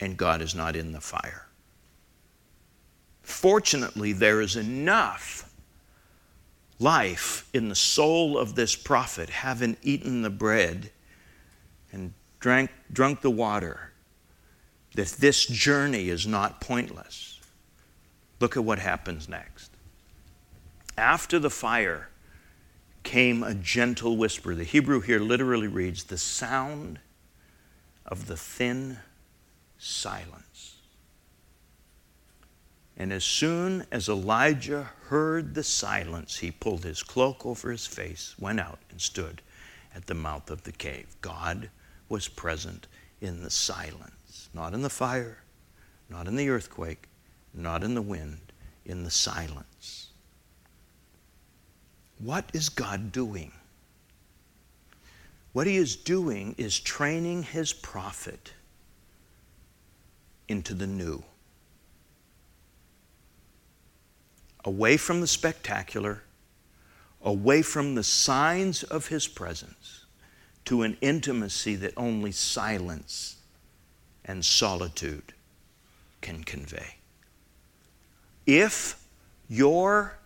And 0.00 0.16
God 0.16 0.42
is 0.42 0.54
not 0.54 0.76
in 0.76 0.92
the 0.92 1.00
fire. 1.00 1.46
Fortunately, 3.22 4.12
there 4.12 4.40
is 4.40 4.56
enough 4.56 5.50
life 6.78 7.48
in 7.54 7.68
the 7.68 7.74
soul 7.74 8.36
of 8.36 8.54
this 8.54 8.76
prophet, 8.76 9.30
having 9.30 9.76
eaten 9.82 10.22
the 10.22 10.30
bread 10.30 10.90
and 11.92 12.12
drank, 12.38 12.70
drunk 12.92 13.22
the 13.22 13.30
water, 13.30 13.92
that 14.94 15.08
this 15.08 15.46
journey 15.46 16.08
is 16.08 16.26
not 16.26 16.60
pointless. 16.60 17.35
Look 18.40 18.56
at 18.56 18.64
what 18.64 18.78
happens 18.78 19.28
next. 19.28 19.70
After 20.98 21.38
the 21.38 21.50
fire 21.50 22.08
came 23.06 23.44
a 23.44 23.54
gentle 23.54 24.16
whisper. 24.16 24.54
The 24.54 24.64
Hebrew 24.64 25.00
here 25.00 25.20
literally 25.20 25.68
reads, 25.68 26.04
the 26.04 26.18
sound 26.18 26.98
of 28.04 28.26
the 28.26 28.36
thin 28.36 28.98
silence. 29.78 30.78
And 32.96 33.12
as 33.12 33.24
soon 33.24 33.86
as 33.92 34.08
Elijah 34.08 34.90
heard 35.08 35.54
the 35.54 35.62
silence, 35.62 36.38
he 36.38 36.50
pulled 36.50 36.82
his 36.82 37.04
cloak 37.04 37.46
over 37.46 37.70
his 37.70 37.86
face, 37.86 38.34
went 38.40 38.58
out, 38.58 38.80
and 38.90 39.00
stood 39.00 39.40
at 39.94 40.06
the 40.06 40.14
mouth 40.14 40.50
of 40.50 40.64
the 40.64 40.72
cave. 40.72 41.14
God 41.20 41.70
was 42.08 42.26
present 42.26 42.88
in 43.20 43.42
the 43.42 43.50
silence, 43.50 44.48
not 44.52 44.74
in 44.74 44.82
the 44.82 44.90
fire, 44.90 45.38
not 46.10 46.26
in 46.26 46.34
the 46.34 46.48
earthquake, 46.48 47.06
not 47.56 47.82
in 47.82 47.94
the 47.94 48.02
wind, 48.02 48.52
in 48.84 49.04
the 49.04 49.10
silence. 49.10 50.08
What 52.18 52.50
is 52.52 52.68
God 52.68 53.12
doing? 53.12 53.52
What 55.52 55.66
he 55.66 55.76
is 55.76 55.96
doing 55.96 56.54
is 56.58 56.78
training 56.78 57.44
his 57.44 57.72
prophet 57.72 58.52
into 60.48 60.74
the 60.74 60.86
new. 60.86 61.24
away 64.66 64.96
from 64.96 65.20
the 65.20 65.26
spectacular, 65.28 66.22
away 67.22 67.62
from 67.62 67.94
the 67.94 68.02
signs 68.02 68.82
of 68.82 69.06
his 69.06 69.28
presence, 69.28 70.04
to 70.64 70.82
an 70.82 70.96
intimacy 71.00 71.76
that 71.76 71.94
only 71.96 72.32
silence 72.32 73.36
and 74.24 74.44
solitude 74.44 75.32
can 76.20 76.42
convey. 76.42 76.96
If 78.46 79.04
your 79.48 80.18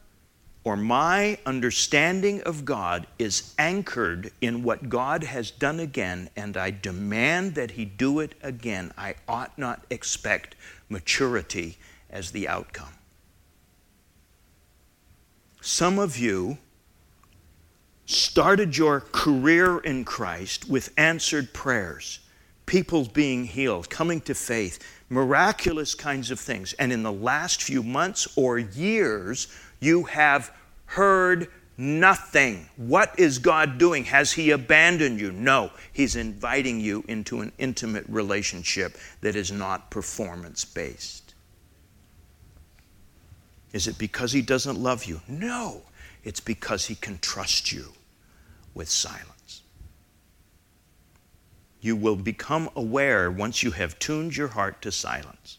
or 0.63 0.77
my 0.77 1.39
understanding 1.47 2.43
of 2.43 2.67
God 2.67 3.07
is 3.19 3.55
anchored 3.59 4.31
in 4.43 4.63
what 4.63 4.91
God 4.91 5.25
has 5.25 5.51
done 5.51 5.81
again, 5.81 6.29
and 6.37 6.57
I 6.57 6.71
demand 6.71 7.55
that 7.55 7.73
He 7.73 7.87
do 7.87 8.21
it 8.21 8.35
again, 8.43 8.93
I 8.97 9.15
ought 9.27 9.59
not 9.59 9.85
expect 9.89 10.55
maturity 10.91 11.79
as 12.11 12.33
the 12.33 12.47
outcome. 12.47 12.93
Some 15.63 15.99
of 15.99 16.19
you 16.19 16.59
started 18.05 18.77
your 18.77 19.01
career 19.01 19.79
in 19.79 20.05
Christ 20.05 20.69
with 20.69 20.93
answered 20.99 21.55
prayers, 21.55 22.21
people 22.67 23.05
being 23.05 23.45
healed, 23.45 23.89
coming 23.89 24.21
to 24.23 24.35
faith, 24.35 24.79
miraculous 25.11 25.95
kinds 25.95 26.31
of 26.31 26.41
things. 26.41 26.73
And 26.75 26.93
in 26.93 27.03
the 27.03 27.13
last 27.13 27.63
few 27.63 27.83
months 27.83 28.27
or 28.37 28.59
years, 28.59 29.49
you 29.81 30.05
have 30.05 30.55
heard 30.87 31.49
nothing. 31.77 32.69
What 32.77 33.19
is 33.19 33.39
God 33.39 33.77
doing? 33.77 34.05
Has 34.05 34.33
He 34.33 34.51
abandoned 34.53 35.21
you? 35.21 35.33
No, 35.33 35.71
He's 35.93 36.17
inviting 36.17 36.81
you 36.81 37.05
into 37.09 37.41
an 37.41 37.53
intimate 37.59 38.07
relationship 38.09 38.97
that 39.21 39.37
is 39.37 39.53
not 39.53 39.91
performance 39.91 40.65
based. 40.65 41.35
Is 43.73 43.87
it 43.87 43.99
because 43.99 44.33
he 44.33 44.43
doesn't 44.43 44.79
love 44.79 45.05
you? 45.05 45.21
No, 45.29 45.83
it's 46.25 46.41
because 46.41 46.87
he 46.87 46.95
can 46.95 47.19
trust 47.19 47.73
you 47.73 47.93
with 48.75 48.89
silence. 48.89 49.30
You 51.81 51.97
will 51.97 52.17
become 52.17 52.69
aware 52.77 53.31
once 53.31 53.63
you 53.63 53.71
have 53.71 53.99
tuned 53.99 54.37
your 54.37 54.49
heart 54.49 54.83
to 54.83 54.93
silence, 54.93 55.59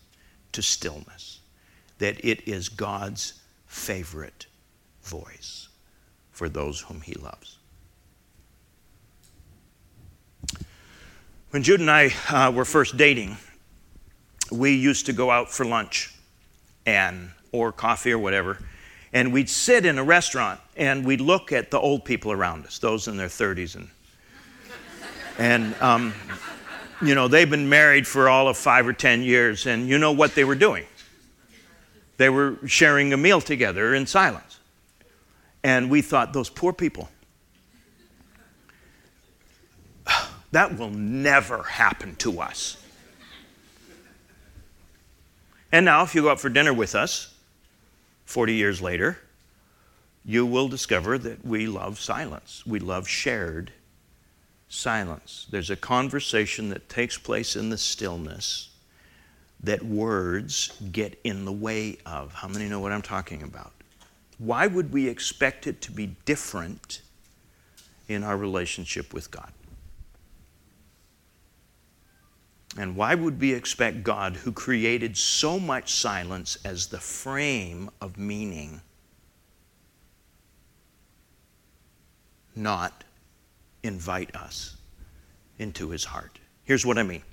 to 0.51 0.61
stillness, 0.61 1.39
that 1.97 2.23
it 2.23 2.47
is 2.47 2.69
God's 2.69 3.41
favorite 3.65 4.45
voice 5.01 5.69
for 6.31 6.47
those 6.49 6.81
whom 6.81 7.01
he 7.01 7.13
loves. 7.15 7.57
When 11.51 11.63
Jude 11.63 11.81
and 11.81 11.91
I 11.91 12.11
uh, 12.29 12.51
were 12.51 12.65
first 12.65 12.97
dating, 12.97 13.35
we 14.51 14.73
used 14.73 15.05
to 15.07 15.13
go 15.13 15.31
out 15.31 15.51
for 15.51 15.65
lunch 15.65 16.13
and 16.85 17.31
or 17.51 17.71
coffee 17.71 18.11
or 18.11 18.19
whatever. 18.19 18.57
And 19.13 19.33
we'd 19.33 19.49
sit 19.49 19.85
in 19.85 19.97
a 19.97 20.03
restaurant 20.03 20.59
and 20.77 21.05
we'd 21.05 21.19
look 21.19 21.51
at 21.51 21.69
the 21.71 21.79
old 21.79 22.05
people 22.05 22.31
around 22.31 22.65
us, 22.65 22.79
those 22.79 23.07
in 23.07 23.17
their 23.17 23.27
30s. 23.27 23.75
And, 23.75 23.89
and 25.41 25.75
um, 25.81 26.13
you 27.01 27.15
know, 27.15 27.27
they've 27.27 27.49
been 27.49 27.67
married 27.67 28.05
for 28.05 28.29
all 28.29 28.47
of 28.47 28.57
five 28.57 28.87
or 28.87 28.93
10 28.93 29.23
years, 29.23 29.65
and 29.65 29.89
you 29.89 29.97
know 29.97 30.11
what 30.11 30.35
they 30.35 30.43
were 30.43 30.53
doing? 30.53 30.85
They 32.17 32.29
were 32.29 32.59
sharing 32.67 33.11
a 33.11 33.17
meal 33.17 33.41
together 33.41 33.95
in 33.95 34.05
silence. 34.05 34.59
And 35.63 35.89
we 35.89 36.03
thought, 36.03 36.31
those 36.31 36.47
poor 36.47 36.73
people, 36.73 37.09
that 40.51 40.77
will 40.77 40.91
never 40.91 41.63
happen 41.63 42.15
to 42.17 42.39
us. 42.39 42.77
And 45.71 45.85
now, 45.85 46.03
if 46.03 46.13
you 46.13 46.21
go 46.21 46.29
out 46.29 46.39
for 46.39 46.49
dinner 46.49 46.73
with 46.73 46.93
us 46.93 47.33
40 48.25 48.53
years 48.53 48.79
later, 48.79 49.17
you 50.23 50.45
will 50.45 50.67
discover 50.67 51.17
that 51.17 51.43
we 51.43 51.65
love 51.65 51.99
silence. 51.99 52.63
We 52.63 52.77
love 52.77 53.07
shared 53.07 53.71
silence. 54.71 55.47
There's 55.49 55.69
a 55.69 55.75
conversation 55.75 56.69
that 56.69 56.87
takes 56.89 57.17
place 57.17 57.55
in 57.55 57.69
the 57.69 57.77
stillness 57.77 58.69
that 59.63 59.83
words 59.83 60.73
get 60.91 61.19
in 61.23 61.45
the 61.45 61.51
way 61.51 61.97
of. 62.05 62.33
How 62.33 62.47
many 62.47 62.67
know 62.67 62.79
what 62.79 62.91
I'm 62.91 63.01
talking 63.01 63.43
about? 63.43 63.73
Why 64.39 64.65
would 64.67 64.91
we 64.91 65.07
expect 65.07 65.67
it 65.67 65.81
to 65.81 65.91
be 65.91 66.15
different 66.25 67.01
in 68.07 68.23
our 68.23 68.37
relationship 68.37 69.13
with 69.13 69.29
God? 69.29 69.51
And 72.77 72.95
why 72.95 73.13
would 73.13 73.39
we 73.39 73.53
expect 73.53 74.03
God, 74.03 74.37
who 74.37 74.53
created 74.53 75.17
so 75.17 75.59
much 75.59 75.93
silence 75.93 76.57
as 76.63 76.87
the 76.87 76.99
frame 76.99 77.89
of 77.99 78.17
meaning, 78.17 78.81
not 82.55 83.03
invite 83.83 84.35
us 84.35 84.77
into 85.57 85.89
his 85.89 86.05
heart? 86.05 86.39
Here's 86.63 86.85
what 86.85 86.97
I 86.97 87.03
mean 87.03 87.23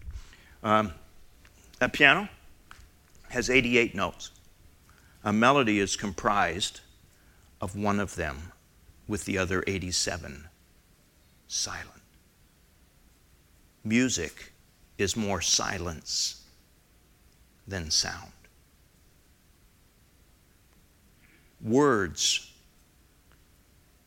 um, 0.62 0.92
a 1.80 1.88
piano 1.88 2.28
has 3.28 3.50
88 3.50 3.94
notes, 3.94 4.30
a 5.22 5.32
melody 5.32 5.78
is 5.78 5.96
comprised 5.96 6.80
of 7.60 7.76
one 7.76 8.00
of 8.00 8.14
them, 8.14 8.52
with 9.06 9.24
the 9.24 9.38
other 9.38 9.64
87 9.66 10.48
silent. 11.46 11.88
Music 13.84 14.52
is 14.98 15.16
more 15.16 15.40
silence 15.40 16.44
than 17.66 17.90
sound. 17.90 18.32
Words 21.62 22.52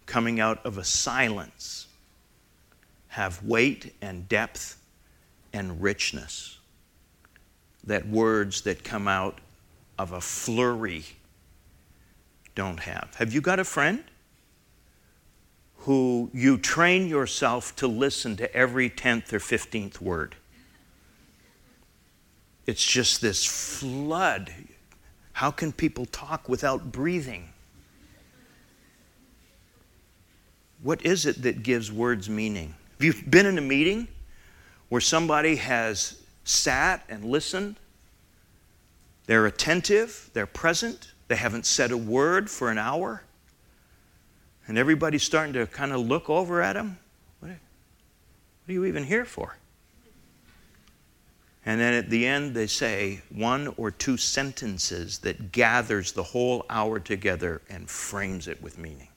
coming 0.05 0.39
out 0.39 0.65
of 0.65 0.77
a 0.77 0.83
silence 0.83 1.87
have 3.11 3.43
weight 3.43 3.93
and 4.01 4.29
depth 4.29 4.81
and 5.51 5.81
richness 5.81 6.59
that 7.83 8.07
words 8.07 8.61
that 8.61 8.85
come 8.85 9.05
out 9.05 9.39
of 9.99 10.13
a 10.13 10.21
flurry 10.21 11.03
don't 12.55 12.79
have. 12.79 13.13
Have 13.17 13.33
you 13.33 13.41
got 13.41 13.59
a 13.59 13.65
friend 13.65 14.01
who 15.79 16.29
you 16.33 16.57
train 16.57 17.05
yourself 17.05 17.75
to 17.75 17.87
listen 17.87 18.37
to 18.37 18.55
every 18.55 18.89
10th 18.89 19.33
or 19.33 19.39
15th 19.39 19.99
word? 19.99 20.37
It's 22.65 22.85
just 22.85 23.19
this 23.19 23.43
flood. 23.43 24.53
How 25.33 25.51
can 25.51 25.73
people 25.73 26.05
talk 26.05 26.47
without 26.47 26.93
breathing? 26.93 27.49
What 30.81 31.05
is 31.05 31.25
it 31.25 31.41
that 31.41 31.61
gives 31.61 31.91
words 31.91 32.29
meaning? 32.29 32.75
Have 33.01 33.15
you 33.15 33.23
been 33.27 33.47
in 33.47 33.57
a 33.57 33.61
meeting 33.61 34.07
where 34.89 35.01
somebody 35.01 35.55
has 35.55 36.21
sat 36.43 37.03
and 37.09 37.25
listened? 37.25 37.77
They're 39.25 39.47
attentive, 39.47 40.29
they're 40.33 40.45
present, 40.45 41.11
they 41.27 41.35
haven't 41.35 41.65
said 41.65 41.89
a 41.89 41.97
word 41.97 42.47
for 42.47 42.69
an 42.69 42.77
hour, 42.77 43.23
and 44.67 44.77
everybody's 44.77 45.23
starting 45.23 45.53
to 45.53 45.65
kind 45.65 45.91
of 45.91 46.01
look 46.01 46.29
over 46.29 46.61
at 46.61 46.73
them. 46.73 46.99
What 47.39 47.49
are, 47.49 47.53
what 47.53 48.69
are 48.69 48.71
you 48.71 48.85
even 48.85 49.03
here 49.03 49.25
for? 49.25 49.57
And 51.65 51.81
then 51.81 51.95
at 51.95 52.11
the 52.11 52.27
end, 52.27 52.53
they 52.53 52.67
say 52.67 53.23
one 53.31 53.73
or 53.77 53.89
two 53.89 54.17
sentences 54.17 55.17
that 55.19 55.51
gathers 55.51 56.11
the 56.11 56.21
whole 56.21 56.67
hour 56.69 56.99
together 56.99 57.63
and 57.67 57.89
frames 57.89 58.47
it 58.47 58.61
with 58.61 58.77
meaning. 58.77 59.07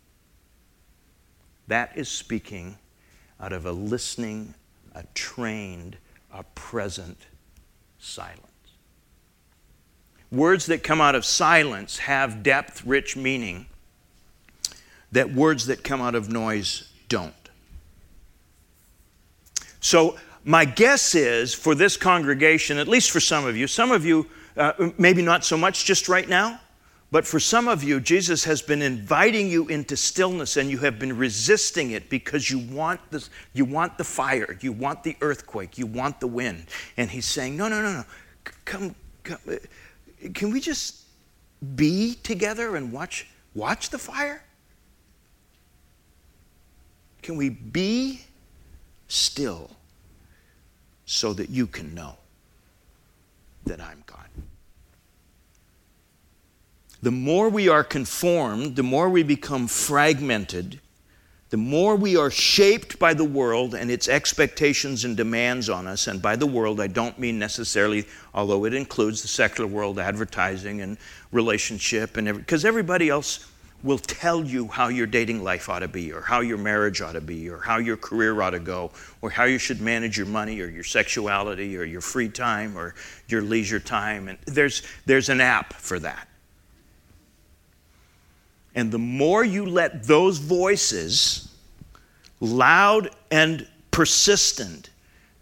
That 1.69 1.99
is 1.99 2.09
speaking 2.09 2.79
out 3.41 3.53
of 3.53 3.67
a 3.67 3.73
listening, 3.73 4.55
a 4.95 5.05
trained, 5.15 5.97
a 6.33 6.43
present 6.55 7.19
silence. 7.99 8.41
Words 10.31 10.67
that 10.67 10.83
come 10.83 11.01
out 11.01 11.15
of 11.15 11.25
silence 11.25 11.99
have 11.99 12.43
depth, 12.43 12.85
rich 12.85 13.17
meaning 13.17 13.67
that 15.13 15.33
words 15.33 15.67
that 15.67 15.85
come 15.85 16.03
out 16.03 16.15
of 16.15 16.29
noise 16.29 16.89
don't. 17.09 17.35
So, 19.81 20.17
my 20.45 20.65
guess 20.65 21.15
is 21.15 21.55
for 21.55 21.75
this 21.75 21.97
congregation, 21.97 22.79
at 22.79 22.89
least 22.89 23.11
for 23.11 23.21
some 23.21 23.47
of 23.47 23.57
you, 23.57 23.67
some 23.67 23.93
of 23.93 24.05
you, 24.05 24.27
uh, 24.57 24.91
maybe 24.99 25.23
not 25.23 25.45
so 25.45 25.57
much 25.57 25.85
just 25.85 26.09
right 26.09 26.29
now, 26.29 26.61
but 27.11 27.27
for 27.27 27.39
some 27.39 27.69
of 27.69 27.85
you, 27.85 28.01
Jesus 28.01 28.45
has 28.45 28.61
been 28.61 28.83
inviting 28.83 29.49
you 29.49 29.69
into 29.69 29.97
stillness 29.97 30.57
and 30.57 30.71
you 30.71 30.79
have 30.79 30.99
been 30.99 31.17
resisting 31.17 31.93
it 31.93 32.11
because 32.11 32.51
you 32.51 32.59
want, 32.59 33.01
this, 33.11 33.31
you 33.53 33.65
want 33.65 33.99
the 33.99 34.05
fire, 34.05 34.59
you 34.61 34.73
want 34.73 35.03
the 35.05 35.17
earthquake, 35.21 35.79
you 35.79 35.87
want 35.87 36.19
the 36.19 36.27
wind. 36.27 36.67
And 36.97 37.11
he's 37.11 37.27
saying, 37.27 37.57
No, 37.57 37.69
no, 37.69 37.83
no, 37.83 37.93
no. 37.93 38.05
Come, 38.65 38.95
come. 39.23 39.39
Uh, 39.49 39.57
can 40.35 40.51
we 40.51 40.61
just 40.61 41.03
be 41.77 42.17
together 42.23 42.77
and 42.77 42.93
watch, 42.93 43.29
watch 43.55 43.91
the 43.91 43.99
fire? 43.99 44.43
Can 47.23 47.37
we 47.37 47.49
be 47.49 48.23
still 49.09 49.71
so 51.07 51.33
that 51.33 51.51
you 51.51 51.67
can 51.67 51.95
know 51.95 52.17
that 53.67 53.81
I'm 53.81 54.03
God. 54.07 54.29
The 57.05 57.11
more 57.11 57.51
we 57.51 57.69
are 57.69 57.85
conformed, 57.85 58.77
the 58.77 58.83
more 58.83 59.11
we 59.11 59.23
become 59.23 59.67
fragmented, 59.67 60.81
the 61.51 61.59
more 61.59 61.97
we 61.97 62.17
are 62.17 62.31
shaped 62.31 62.99
by 62.99 63.13
the 63.13 63.27
world 63.27 63.75
and 63.75 63.91
its 63.91 64.09
expectations 64.09 65.05
and 65.05 65.15
demands 65.15 65.69
on 65.69 65.87
us. 65.87 66.07
And 66.07 66.23
by 66.23 66.37
the 66.37 66.47
world, 66.47 66.81
I 66.81 66.87
don't 66.87 67.19
mean 67.19 67.39
necessarily, 67.39 68.07
although 68.33 68.65
it 68.65 68.73
includes 68.73 69.21
the 69.21 69.29
secular 69.29 69.69
world, 69.69 69.99
advertising 69.99 70.81
and 70.81 70.97
relationship, 71.31 72.17
and 72.17 72.39
because 72.39 72.65
every, 72.65 72.81
everybody 72.81 73.11
else 73.11 73.51
will 73.83 73.99
tell 73.99 74.43
you 74.43 74.69
how 74.69 74.89
your 74.89 75.07
dating 75.07 75.45
life 75.45 75.69
ought 75.69 75.81
to 75.81 75.89
be, 75.89 76.11
or 76.11 76.23
how 76.23 76.41
your 76.41 76.57
marriage 76.57 77.03
ought 77.03 77.13
to 77.13 77.21
be, 77.21 77.51
or 77.51 77.59
how 77.59 77.77
your 77.77 77.99
career 77.99 78.41
ought 78.41 78.53
to 78.53 78.61
go, 78.61 78.91
or 79.21 79.29
how 79.29 79.45
you 79.45 79.59
should 79.59 79.83
manage 79.83 80.17
your 80.17 80.27
money, 80.27 80.59
or 80.59 80.69
your 80.69 80.83
sexuality, 80.83 81.77
or 81.77 81.85
your 81.85 82.01
free 82.01 82.31
time, 82.31 82.79
or 82.79 82.95
your 83.29 83.43
leisure 83.43 83.79
time. 83.79 84.29
And 84.29 84.39
there's, 84.47 84.81
there's 85.05 85.29
an 85.29 85.43
app 85.43 85.75
for 85.75 85.99
that. 85.99 86.29
And 88.75 88.91
the 88.91 88.99
more 88.99 89.45
you 89.45 89.67
let 89.67 90.05
those 90.05 90.39
voices, 90.39 91.55
loud 92.41 93.11
and 93.31 93.67
persistent, 93.91 94.91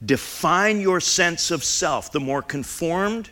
define 0.05 0.81
your 0.81 1.01
sense 1.01 1.51
of 1.51 1.65
self, 1.65 2.13
the 2.13 2.21
more 2.21 2.43
conformed 2.43 3.31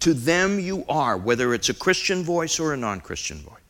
to 0.00 0.14
them 0.14 0.58
you 0.58 0.84
are, 0.88 1.16
whether 1.16 1.54
it's 1.54 1.68
a 1.68 1.74
Christian 1.74 2.22
voice 2.22 2.58
or 2.58 2.72
a 2.72 2.76
non 2.76 3.00
Christian 3.00 3.38
voice 3.38 3.60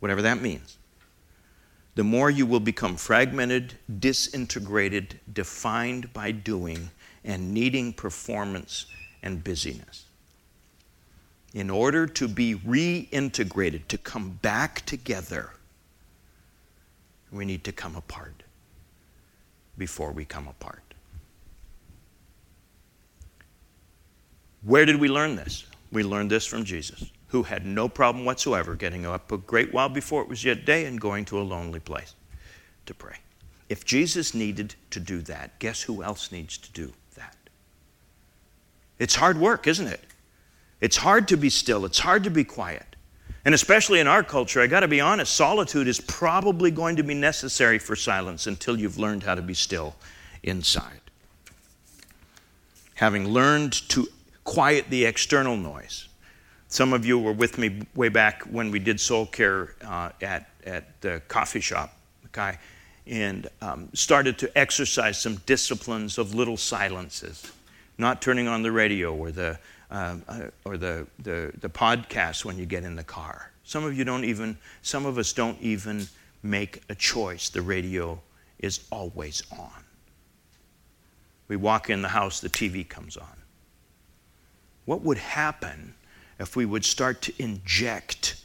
whatever 0.00 0.22
that 0.22 0.40
means, 0.40 0.78
the 1.94 2.04
more 2.04 2.30
you 2.30 2.46
will 2.46 2.60
become 2.60 2.96
fragmented, 2.96 3.74
disintegrated, 3.98 5.18
defined 5.32 6.12
by 6.12 6.30
doing, 6.30 6.90
and 7.24 7.52
needing 7.52 7.92
performance 7.92 8.86
and 9.22 9.42
busyness. 9.42 10.04
In 11.54 11.70
order 11.70 12.06
to 12.06 12.28
be 12.28 12.54
reintegrated, 12.54 13.88
to 13.88 13.98
come 13.98 14.38
back 14.42 14.84
together, 14.84 15.50
we 17.32 17.44
need 17.44 17.64
to 17.64 17.72
come 17.72 17.96
apart 17.96 18.42
before 19.76 20.12
we 20.12 20.24
come 20.24 20.48
apart. 20.48 20.82
Where 24.62 24.84
did 24.84 24.96
we 24.96 25.08
learn 25.08 25.36
this? 25.36 25.64
We 25.90 26.02
learned 26.02 26.30
this 26.30 26.44
from 26.44 26.64
Jesus 26.64 27.10
who 27.28 27.42
had 27.42 27.64
no 27.64 27.88
problem 27.88 28.24
whatsoever 28.24 28.74
getting 28.74 29.06
up 29.06 29.30
a 29.30 29.38
great 29.38 29.72
while 29.72 29.88
before 29.88 30.22
it 30.22 30.28
was 30.28 30.44
yet 30.44 30.64
day 30.64 30.86
and 30.86 31.00
going 31.00 31.24
to 31.26 31.38
a 31.38 31.42
lonely 31.42 31.80
place 31.80 32.14
to 32.86 32.94
pray. 32.94 33.16
If 33.68 33.84
Jesus 33.84 34.34
needed 34.34 34.74
to 34.90 35.00
do 35.00 35.20
that, 35.22 35.58
guess 35.58 35.82
who 35.82 36.02
else 36.02 36.32
needs 36.32 36.56
to 36.58 36.72
do 36.72 36.92
that? 37.16 37.36
It's 38.98 39.14
hard 39.14 39.38
work, 39.38 39.66
isn't 39.66 39.86
it? 39.86 40.00
It's 40.80 40.96
hard 40.96 41.28
to 41.28 41.36
be 41.36 41.50
still, 41.50 41.84
it's 41.84 41.98
hard 41.98 42.24
to 42.24 42.30
be 42.30 42.44
quiet. 42.44 42.96
And 43.44 43.54
especially 43.54 44.00
in 44.00 44.06
our 44.06 44.22
culture, 44.22 44.60
I 44.60 44.66
got 44.66 44.80
to 44.80 44.88
be 44.88 45.00
honest, 45.00 45.34
solitude 45.34 45.88
is 45.88 46.00
probably 46.00 46.70
going 46.70 46.96
to 46.96 47.02
be 47.02 47.14
necessary 47.14 47.78
for 47.78 47.96
silence 47.96 48.46
until 48.46 48.78
you've 48.78 48.98
learned 48.98 49.22
how 49.22 49.34
to 49.34 49.42
be 49.42 49.54
still 49.54 49.96
inside. 50.42 51.00
Having 52.96 53.28
learned 53.28 53.72
to 53.90 54.08
quiet 54.44 54.90
the 54.90 55.04
external 55.04 55.56
noise. 55.56 56.08
Some 56.68 56.92
of 56.92 57.06
you 57.06 57.18
were 57.18 57.32
with 57.32 57.56
me 57.58 57.82
way 57.94 58.08
back 58.08 58.42
when 58.42 58.70
we 58.70 58.78
did 58.78 59.00
soul 59.00 59.24
care 59.24 59.74
uh, 59.82 60.10
at, 60.20 60.50
at 60.66 61.00
the 61.00 61.22
coffee 61.28 61.60
shop, 61.60 61.96
okay, 62.26 62.58
and 63.06 63.46
um, 63.62 63.88
started 63.94 64.38
to 64.38 64.58
exercise 64.58 65.18
some 65.18 65.36
disciplines 65.46 66.18
of 66.18 66.34
little 66.34 66.58
silences, 66.58 67.50
not 67.96 68.20
turning 68.20 68.48
on 68.48 68.62
the 68.62 68.72
radio 68.72 69.14
or 69.14 69.30
the 69.30 69.58
um, 69.90 70.22
uh, 70.28 70.42
or 70.64 70.76
the, 70.76 71.06
the, 71.18 71.52
the 71.60 71.68
podcast 71.68 72.44
when 72.44 72.58
you 72.58 72.66
get 72.66 72.84
in 72.84 72.96
the 72.96 73.04
car. 73.04 73.50
Some 73.64 73.84
of 73.84 73.96
you 73.96 74.04
don't 74.04 74.24
even, 74.24 74.58
some 74.82 75.06
of 75.06 75.18
us 75.18 75.32
don't 75.32 75.60
even 75.60 76.06
make 76.42 76.82
a 76.88 76.94
choice. 76.94 77.48
The 77.48 77.62
radio 77.62 78.20
is 78.58 78.80
always 78.90 79.42
on. 79.52 79.84
We 81.48 81.56
walk 81.56 81.88
in 81.90 82.02
the 82.02 82.08
house, 82.08 82.40
the 82.40 82.50
TV 82.50 82.86
comes 82.86 83.16
on. 83.16 83.42
What 84.84 85.02
would 85.02 85.18
happen 85.18 85.94
if 86.38 86.56
we 86.56 86.64
would 86.64 86.84
start 86.84 87.22
to 87.22 87.32
inject 87.42 88.42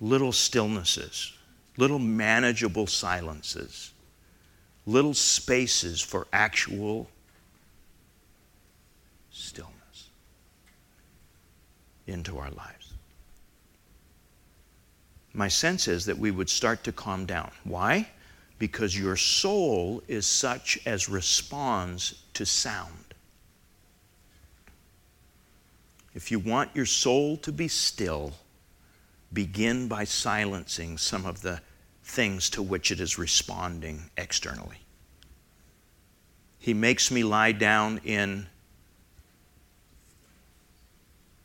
little 0.00 0.32
stillnesses, 0.32 1.32
little 1.76 1.98
manageable 1.98 2.86
silences, 2.86 3.92
little 4.86 5.14
spaces 5.14 6.00
for 6.00 6.26
actual 6.32 7.08
stillness? 9.30 9.77
Into 12.08 12.38
our 12.38 12.50
lives. 12.50 12.94
My 15.32 15.48
sense 15.48 15.86
is 15.86 16.06
that 16.06 16.18
we 16.18 16.30
would 16.30 16.50
start 16.50 16.82
to 16.84 16.92
calm 16.92 17.26
down. 17.26 17.50
Why? 17.64 18.08
Because 18.58 18.98
your 18.98 19.16
soul 19.16 20.02
is 20.08 20.26
such 20.26 20.78
as 20.84 21.08
responds 21.08 22.22
to 22.34 22.44
sound. 22.44 23.14
If 26.14 26.30
you 26.32 26.40
want 26.40 26.70
your 26.74 26.86
soul 26.86 27.36
to 27.38 27.52
be 27.52 27.68
still, 27.68 28.32
begin 29.32 29.86
by 29.86 30.04
silencing 30.04 30.98
some 30.98 31.26
of 31.26 31.42
the 31.42 31.60
things 32.02 32.50
to 32.50 32.62
which 32.62 32.90
it 32.90 32.98
is 32.98 33.18
responding 33.18 34.10
externally. 34.16 34.78
He 36.58 36.74
makes 36.74 37.10
me 37.10 37.22
lie 37.22 37.52
down 37.52 38.00
in 38.04 38.48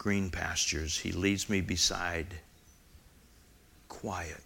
green 0.04 0.30
pastures. 0.30 0.98
He 0.98 1.14
leads 1.14 1.50
me 1.50 1.62
beside 1.62 2.28
quiet 3.88 4.44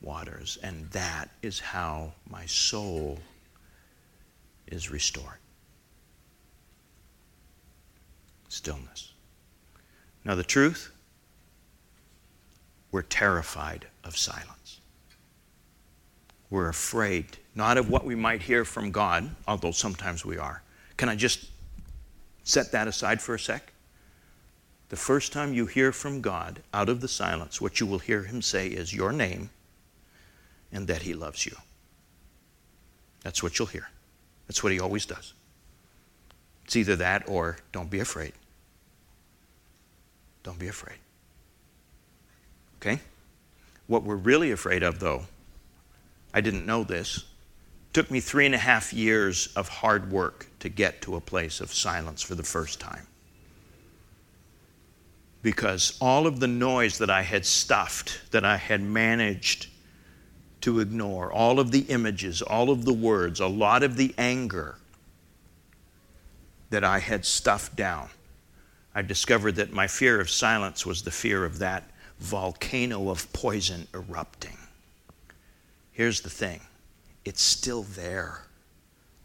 waters. 0.00 0.56
And 0.62 0.88
that 0.92 1.30
is 1.42 1.58
how 1.58 2.12
my 2.30 2.46
soul 2.46 3.18
is 4.68 4.88
restored. 4.88 5.38
Stillness. 8.48 9.14
Now, 10.24 10.36
the 10.36 10.44
truth, 10.44 10.92
we're 12.92 13.02
terrified 13.02 13.88
of 14.04 14.16
silence. 14.16 14.78
We're 16.50 16.68
afraid, 16.68 17.38
not 17.56 17.78
of 17.78 17.90
what 17.90 18.04
we 18.04 18.14
might 18.14 18.42
hear 18.42 18.64
from 18.64 18.92
God, 18.92 19.28
although 19.48 19.72
sometimes 19.72 20.24
we 20.24 20.38
are. 20.38 20.62
Can 20.96 21.08
I 21.08 21.16
just 21.16 21.50
set 22.44 22.70
that 22.70 22.86
aside 22.86 23.20
for 23.20 23.34
a 23.34 23.40
sec? 23.40 23.73
The 24.94 25.00
first 25.00 25.32
time 25.32 25.52
you 25.52 25.66
hear 25.66 25.90
from 25.90 26.20
God 26.20 26.62
out 26.72 26.88
of 26.88 27.00
the 27.00 27.08
silence, 27.08 27.60
what 27.60 27.80
you 27.80 27.86
will 27.86 27.98
hear 27.98 28.22
Him 28.22 28.40
say 28.40 28.68
is 28.68 28.94
your 28.94 29.10
name 29.10 29.50
and 30.70 30.86
that 30.86 31.02
He 31.02 31.14
loves 31.14 31.44
you. 31.44 31.56
That's 33.24 33.42
what 33.42 33.58
you'll 33.58 33.66
hear. 33.66 33.88
That's 34.46 34.62
what 34.62 34.70
He 34.70 34.78
always 34.78 35.04
does. 35.04 35.32
It's 36.64 36.76
either 36.76 36.94
that 36.94 37.28
or 37.28 37.56
don't 37.72 37.90
be 37.90 37.98
afraid. 37.98 38.34
Don't 40.44 40.60
be 40.60 40.68
afraid. 40.68 40.98
Okay? 42.76 43.00
What 43.88 44.04
we're 44.04 44.14
really 44.14 44.52
afraid 44.52 44.84
of, 44.84 45.00
though, 45.00 45.24
I 46.32 46.40
didn't 46.40 46.66
know 46.66 46.84
this. 46.84 47.24
took 47.92 48.12
me 48.12 48.20
three 48.20 48.46
and 48.46 48.54
a 48.54 48.58
half 48.58 48.92
years 48.92 49.48
of 49.56 49.68
hard 49.68 50.12
work 50.12 50.46
to 50.60 50.68
get 50.68 51.02
to 51.02 51.16
a 51.16 51.20
place 51.20 51.60
of 51.60 51.74
silence 51.74 52.22
for 52.22 52.36
the 52.36 52.44
first 52.44 52.78
time 52.78 53.08
because 55.44 55.98
all 56.00 56.26
of 56.26 56.40
the 56.40 56.48
noise 56.48 56.96
that 56.96 57.10
I 57.10 57.20
had 57.20 57.44
stuffed, 57.44 58.18
that 58.30 58.46
I 58.46 58.56
had 58.56 58.80
managed 58.80 59.66
to 60.62 60.80
ignore, 60.80 61.30
all 61.30 61.60
of 61.60 61.70
the 61.70 61.80
images, 61.80 62.40
all 62.40 62.70
of 62.70 62.86
the 62.86 62.94
words, 62.94 63.40
a 63.40 63.46
lot 63.46 63.82
of 63.82 63.98
the 63.98 64.14
anger 64.16 64.76
that 66.70 66.82
I 66.82 66.98
had 66.98 67.26
stuffed 67.26 67.76
down, 67.76 68.08
I 68.94 69.02
discovered 69.02 69.56
that 69.56 69.70
my 69.70 69.86
fear 69.86 70.18
of 70.18 70.30
silence 70.30 70.86
was 70.86 71.02
the 71.02 71.10
fear 71.10 71.44
of 71.44 71.58
that 71.58 71.90
volcano 72.20 73.10
of 73.10 73.30
poison 73.34 73.86
erupting. 73.92 74.56
Here's 75.92 76.22
the 76.22 76.30
thing 76.30 76.62
it's 77.26 77.42
still 77.42 77.82
there, 77.82 78.46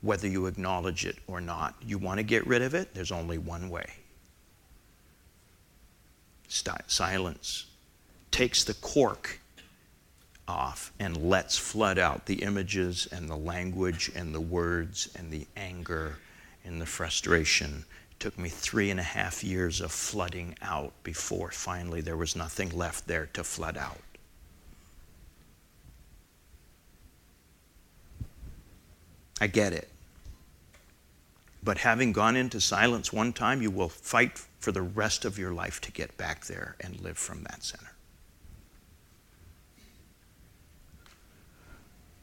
whether 0.02 0.28
you 0.28 0.48
acknowledge 0.48 1.06
it 1.06 1.16
or 1.28 1.40
not. 1.40 1.76
You 1.82 1.98
want 1.98 2.18
to 2.18 2.24
get 2.24 2.46
rid 2.46 2.62
of 2.62 2.74
it? 2.74 2.94
There's 2.94 3.14
only 3.14 3.38
one 3.38 3.70
way 3.70 3.99
silence 6.50 7.68
takes 8.32 8.64
the 8.64 8.74
cork 8.74 9.40
off 10.48 10.92
and 11.00 11.16
lets 11.30 11.58
flood 11.58 12.00
out 12.00 12.26
the 12.26 12.42
images 12.42 13.08
and 13.12 13.30
the 13.30 13.36
language 13.36 14.12
and 14.16 14.34
the 14.34 14.42
words 14.42 15.10
and 15.16 15.32
the 15.32 15.46
anger 15.56 16.18
and 16.66 16.82
the 16.82 16.86
frustration. 16.86 17.86
It 18.12 18.20
took 18.20 18.38
me 18.38 18.50
three 18.50 18.90
and 18.90 19.00
a 19.00 19.04
half 19.04 19.44
years 19.44 19.80
of 19.80 19.92
flooding 19.92 20.56
out 20.62 20.92
before 21.04 21.52
finally 21.52 22.02
there 22.02 22.18
was 22.18 22.36
nothing 22.36 22.70
left 22.76 23.08
there 23.08 23.28
to 23.34 23.44
flood 23.44 23.78
out. 23.78 24.02
I 29.40 29.48
get 29.48 29.72
it. 29.72 29.88
But 31.64 31.78
having 31.78 32.12
gone 32.12 32.36
into 32.36 32.60
silence 32.60 33.14
one 33.14 33.34
time, 33.34 33.62
you 33.62 33.72
will 33.72 33.90
fight 33.90 34.42
for 34.60 34.72
the 34.72 34.82
rest 34.82 35.26
of 35.26 35.40
your 35.40 35.52
life 35.52 35.82
to 35.82 35.92
get 35.92 36.18
back 36.18 36.46
there 36.46 36.76
and 36.82 37.00
live 37.00 37.18
from 37.18 37.44
that 37.44 37.64
center. 37.64 37.94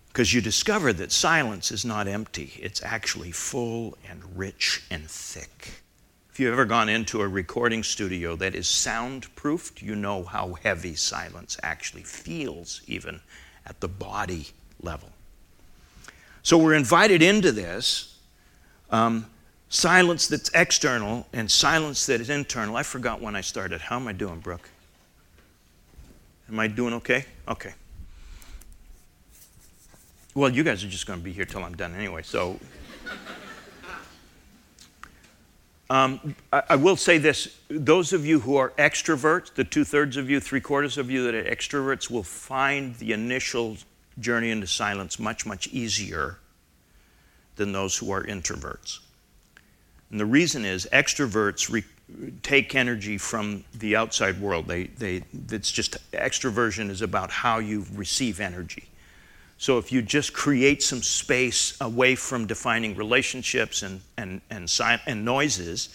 Because 0.08 0.32
you 0.32 0.40
discover 0.40 0.92
that 0.94 1.12
silence 1.12 1.70
is 1.70 1.84
not 1.84 2.08
empty, 2.08 2.54
it's 2.62 2.82
actually 2.82 3.32
full 3.32 3.98
and 4.08 4.22
rich 4.34 4.82
and 4.90 5.04
thick. 5.10 5.82
If 6.30 6.40
you've 6.40 6.52
ever 6.52 6.64
gone 6.64 6.88
into 6.88 7.22
a 7.22 7.28
recording 7.28 7.82
studio 7.82 8.36
that 8.36 8.54
is 8.54 8.66
soundproofed, 8.66 9.82
you 9.82 9.94
know 9.94 10.22
how 10.22 10.54
heavy 10.62 10.94
silence 10.94 11.58
actually 11.62 12.02
feels, 12.02 12.82
even 12.86 13.20
at 13.66 13.80
the 13.80 13.88
body 13.88 14.48
level. 14.82 15.10
So 16.42 16.58
we're 16.58 16.74
invited 16.74 17.22
into 17.22 17.52
this 17.52 18.18
um, 18.90 19.26
silence 19.68 20.28
that's 20.28 20.50
external 20.54 21.26
and 21.32 21.50
silence 21.50 22.06
that 22.06 22.20
is 22.20 22.30
internal. 22.30 22.76
I 22.76 22.82
forgot 22.82 23.20
when 23.20 23.36
I 23.36 23.40
started. 23.40 23.80
How 23.80 23.96
am 23.96 24.08
I 24.08 24.12
doing, 24.12 24.40
Brooke? 24.40 24.68
Am 26.48 26.60
I 26.60 26.68
doing 26.68 26.94
okay? 26.94 27.24
Okay. 27.48 27.74
Well, 30.34 30.50
you 30.50 30.62
guys 30.62 30.84
are 30.84 30.88
just 30.88 31.06
going 31.06 31.18
to 31.18 31.24
be 31.24 31.32
here 31.32 31.44
till 31.44 31.64
I'm 31.64 31.76
done 31.76 31.94
anyway, 31.94 32.22
so. 32.22 32.58
Um, 35.88 36.34
I, 36.52 36.62
I, 36.70 36.76
will 36.76 36.96
say 36.96 37.18
this 37.18 37.60
those 37.68 38.12
of 38.12 38.26
you 38.26 38.40
who 38.40 38.56
are 38.56 38.70
extroverts, 38.70 39.54
the 39.54 39.62
two 39.62 39.84
thirds 39.84 40.16
of 40.16 40.28
you, 40.28 40.40
three 40.40 40.60
quarters 40.60 40.98
of 40.98 41.12
you 41.12 41.22
that 41.22 41.34
are 41.36 41.44
extroverts, 41.44 42.10
will 42.10 42.24
find 42.24 42.96
the 42.96 43.12
initial 43.12 43.76
journey 44.18 44.50
into 44.50 44.66
silence 44.66 45.20
much, 45.20 45.46
much 45.46 45.68
easier 45.68 46.38
than 47.54 47.70
those 47.70 47.96
who 47.96 48.10
are 48.10 48.24
introverts. 48.24 48.98
And 50.10 50.20
the 50.20 50.26
reason 50.26 50.64
is 50.64 50.88
extroverts 50.92 51.70
re- 51.70 51.84
take 52.42 52.74
energy 52.74 53.18
from 53.18 53.64
the 53.74 53.96
outside 53.96 54.40
world. 54.40 54.66
They, 54.66 54.84
they, 54.84 55.22
it's 55.50 55.72
just 55.72 55.96
extroversion 56.12 56.90
is 56.90 57.02
about 57.02 57.30
how 57.30 57.58
you 57.58 57.84
receive 57.94 58.40
energy. 58.40 58.88
So 59.58 59.78
if 59.78 59.90
you 59.90 60.02
just 60.02 60.32
create 60.32 60.82
some 60.82 61.02
space 61.02 61.76
away 61.80 62.14
from 62.14 62.46
defining 62.46 62.94
relationships 62.94 63.82
and, 63.82 64.00
and, 64.16 64.40
and, 64.50 64.68
si- 64.68 65.00
and 65.06 65.24
noises, 65.24 65.88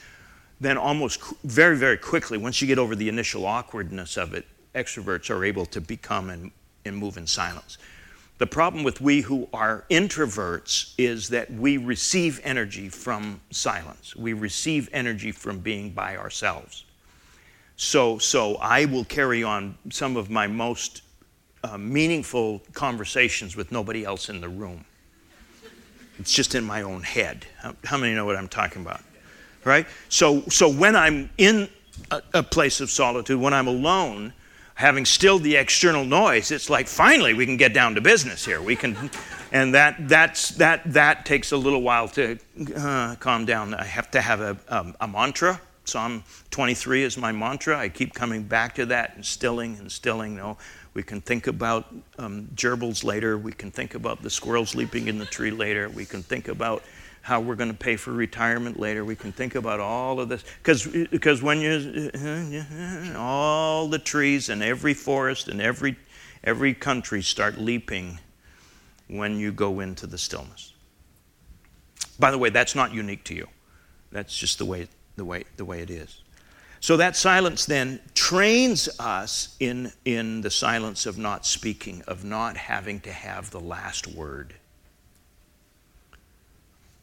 then 0.59 0.77
almost 0.77 1.21
very, 1.43 1.77
very 1.77 1.97
quickly, 1.97 2.37
once 2.37 2.61
you 2.61 2.67
get 2.67 2.79
over 2.79 2.95
the 2.95 3.07
initial 3.07 3.45
awkwardness 3.45 4.17
of 4.17 4.33
it, 4.33 4.45
extroverts 4.73 5.29
are 5.29 5.45
able 5.45 5.65
to 5.67 5.79
become 5.79 6.29
and, 6.29 6.51
and 6.85 6.97
move 6.97 7.17
in 7.17 7.27
silence. 7.27 7.77
The 8.41 8.47
problem 8.47 8.83
with 8.83 8.99
we 9.01 9.21
who 9.21 9.47
are 9.53 9.85
introverts 9.91 10.95
is 10.97 11.29
that 11.29 11.51
we 11.53 11.77
receive 11.77 12.41
energy 12.43 12.89
from 12.89 13.39
silence. 13.51 14.15
We 14.15 14.33
receive 14.33 14.89
energy 14.91 15.31
from 15.31 15.59
being 15.59 15.91
by 15.91 16.17
ourselves. 16.17 16.85
So, 17.75 18.17
so 18.17 18.55
I 18.55 18.85
will 18.85 19.05
carry 19.05 19.43
on 19.43 19.77
some 19.91 20.17
of 20.17 20.31
my 20.31 20.47
most 20.47 21.03
uh, 21.63 21.77
meaningful 21.77 22.63
conversations 22.73 23.55
with 23.55 23.71
nobody 23.71 24.03
else 24.03 24.27
in 24.27 24.41
the 24.41 24.49
room. 24.49 24.85
It's 26.17 26.33
just 26.33 26.55
in 26.55 26.63
my 26.63 26.81
own 26.81 27.03
head. 27.03 27.45
How, 27.59 27.75
how 27.83 27.97
many 27.99 28.15
know 28.15 28.25
what 28.25 28.37
I'm 28.37 28.49
talking 28.49 28.81
about? 28.81 29.01
Right? 29.65 29.85
So, 30.09 30.41
so 30.49 30.67
when 30.67 30.95
I'm 30.95 31.29
in 31.37 31.69
a, 32.09 32.23
a 32.33 32.41
place 32.41 32.81
of 32.81 32.89
solitude, 32.89 33.39
when 33.39 33.53
I'm 33.53 33.67
alone, 33.67 34.33
having 34.81 35.05
stilled 35.05 35.43
the 35.43 35.55
external 35.55 36.03
noise, 36.03 36.51
it's 36.51 36.69
like 36.69 36.87
finally 36.87 37.33
we 37.33 37.45
can 37.45 37.55
get 37.55 37.73
down 37.73 37.95
to 37.95 38.01
business 38.01 38.43
here. 38.43 38.61
We 38.61 38.75
can, 38.75 39.11
and 39.51 39.73
that 39.75 40.09
that's 40.09 40.49
that 40.57 40.81
that 40.91 41.25
takes 41.25 41.51
a 41.51 41.57
little 41.57 41.81
while 41.83 42.07
to 42.09 42.37
uh, 42.75 43.15
calm 43.19 43.45
down. 43.45 43.73
I 43.75 43.85
have 43.85 44.09
to 44.11 44.21
have 44.21 44.41
a, 44.41 44.57
um, 44.67 44.95
a 44.99 45.07
mantra. 45.07 45.61
Psalm 45.85 46.23
23 46.51 47.03
is 47.03 47.17
my 47.17 47.31
mantra. 47.31 47.77
I 47.77 47.89
keep 47.89 48.13
coming 48.13 48.43
back 48.43 48.75
to 48.75 48.85
that 48.87 49.15
and 49.15 49.25
stilling 49.25 49.77
and 49.77 49.91
stilling. 49.91 50.33
You 50.33 50.37
know, 50.37 50.57
we 50.93 51.03
can 51.03 51.21
think 51.21 51.47
about 51.47 51.93
um, 52.17 52.49
gerbils 52.55 53.03
later. 53.03 53.37
We 53.37 53.51
can 53.51 53.71
think 53.71 53.95
about 53.95 54.21
the 54.21 54.29
squirrels 54.29 54.75
leaping 54.75 55.07
in 55.07 55.17
the 55.17 55.25
tree 55.25 55.51
later. 55.51 55.89
We 55.89 56.05
can 56.05 56.23
think 56.23 56.47
about 56.47 56.83
how 57.21 57.39
we're 57.39 57.55
going 57.55 57.71
to 57.71 57.77
pay 57.77 57.95
for 57.95 58.11
retirement 58.11 58.79
later. 58.79 59.05
We 59.05 59.15
can 59.15 59.31
think 59.31 59.55
about 59.55 59.79
all 59.79 60.19
of 60.19 60.29
this 60.29 60.43
because 60.63 61.41
when 61.41 61.61
you 61.61 62.11
all 63.15 63.87
the 63.87 63.99
trees 63.99 64.49
in 64.49 64.61
every 64.61 64.93
forest 64.93 65.47
and 65.47 65.61
every 65.61 65.97
every 66.43 66.73
country 66.73 67.21
start 67.21 67.59
leaping 67.59 68.19
when 69.07 69.37
you 69.37 69.51
go 69.51 69.79
into 69.79 70.07
the 70.07 70.17
stillness. 70.17 70.73
By 72.19 72.31
the 72.31 72.37
way, 72.37 72.49
that's 72.49 72.75
not 72.75 72.93
unique 72.93 73.23
to 73.25 73.35
you. 73.35 73.47
That's 74.11 74.35
just 74.35 74.57
the 74.57 74.65
way 74.65 74.87
the 75.15 75.25
way 75.25 75.43
the 75.57 75.65
way 75.65 75.81
it 75.81 75.89
is. 75.89 76.21
So 76.81 76.97
that 76.97 77.15
silence 77.15 77.67
then 77.67 77.99
trains 78.15 78.89
us 78.99 79.55
in, 79.59 79.91
in 80.03 80.41
the 80.41 80.49
silence 80.49 81.05
of 81.05 81.15
not 81.15 81.45
speaking, 81.45 82.01
of 82.07 82.23
not 82.23 82.57
having 82.57 82.99
to 83.01 83.11
have 83.11 83.51
the 83.51 83.59
last 83.59 84.07
word, 84.07 84.55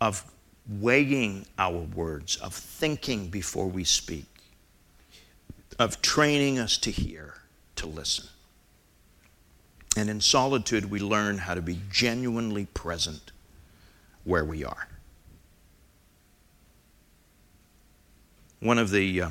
of 0.00 0.24
weighing 0.68 1.46
our 1.58 1.80
words, 1.80 2.36
of 2.36 2.54
thinking 2.54 3.28
before 3.28 3.66
we 3.66 3.84
speak, 3.84 4.26
of 5.78 6.02
training 6.02 6.58
us 6.58 6.76
to 6.78 6.90
hear, 6.90 7.34
to 7.76 7.86
listen. 7.86 8.26
And 9.96 10.10
in 10.10 10.20
solitude, 10.20 10.90
we 10.90 11.00
learn 11.00 11.38
how 11.38 11.54
to 11.54 11.62
be 11.62 11.80
genuinely 11.90 12.66
present 12.66 13.32
where 14.24 14.44
we 14.44 14.64
are. 14.64 14.88
One 18.60 18.78
of 18.78 18.90
the 18.90 19.22
uh, 19.22 19.30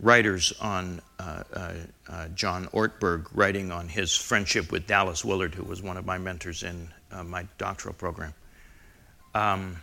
writers 0.00 0.52
on 0.60 1.00
uh, 1.18 1.44
uh, 1.52 1.72
uh, 2.08 2.28
John 2.28 2.66
Ortberg 2.66 3.26
writing 3.32 3.70
on 3.70 3.88
his 3.88 4.14
friendship 4.14 4.72
with 4.72 4.86
Dallas 4.86 5.24
Willard, 5.24 5.54
who 5.54 5.64
was 5.64 5.82
one 5.82 5.96
of 5.96 6.04
my 6.04 6.18
mentors 6.18 6.62
in 6.62 6.88
uh, 7.12 7.22
my 7.22 7.46
doctoral 7.58 7.94
program, 7.94 8.34
um, 9.34 9.76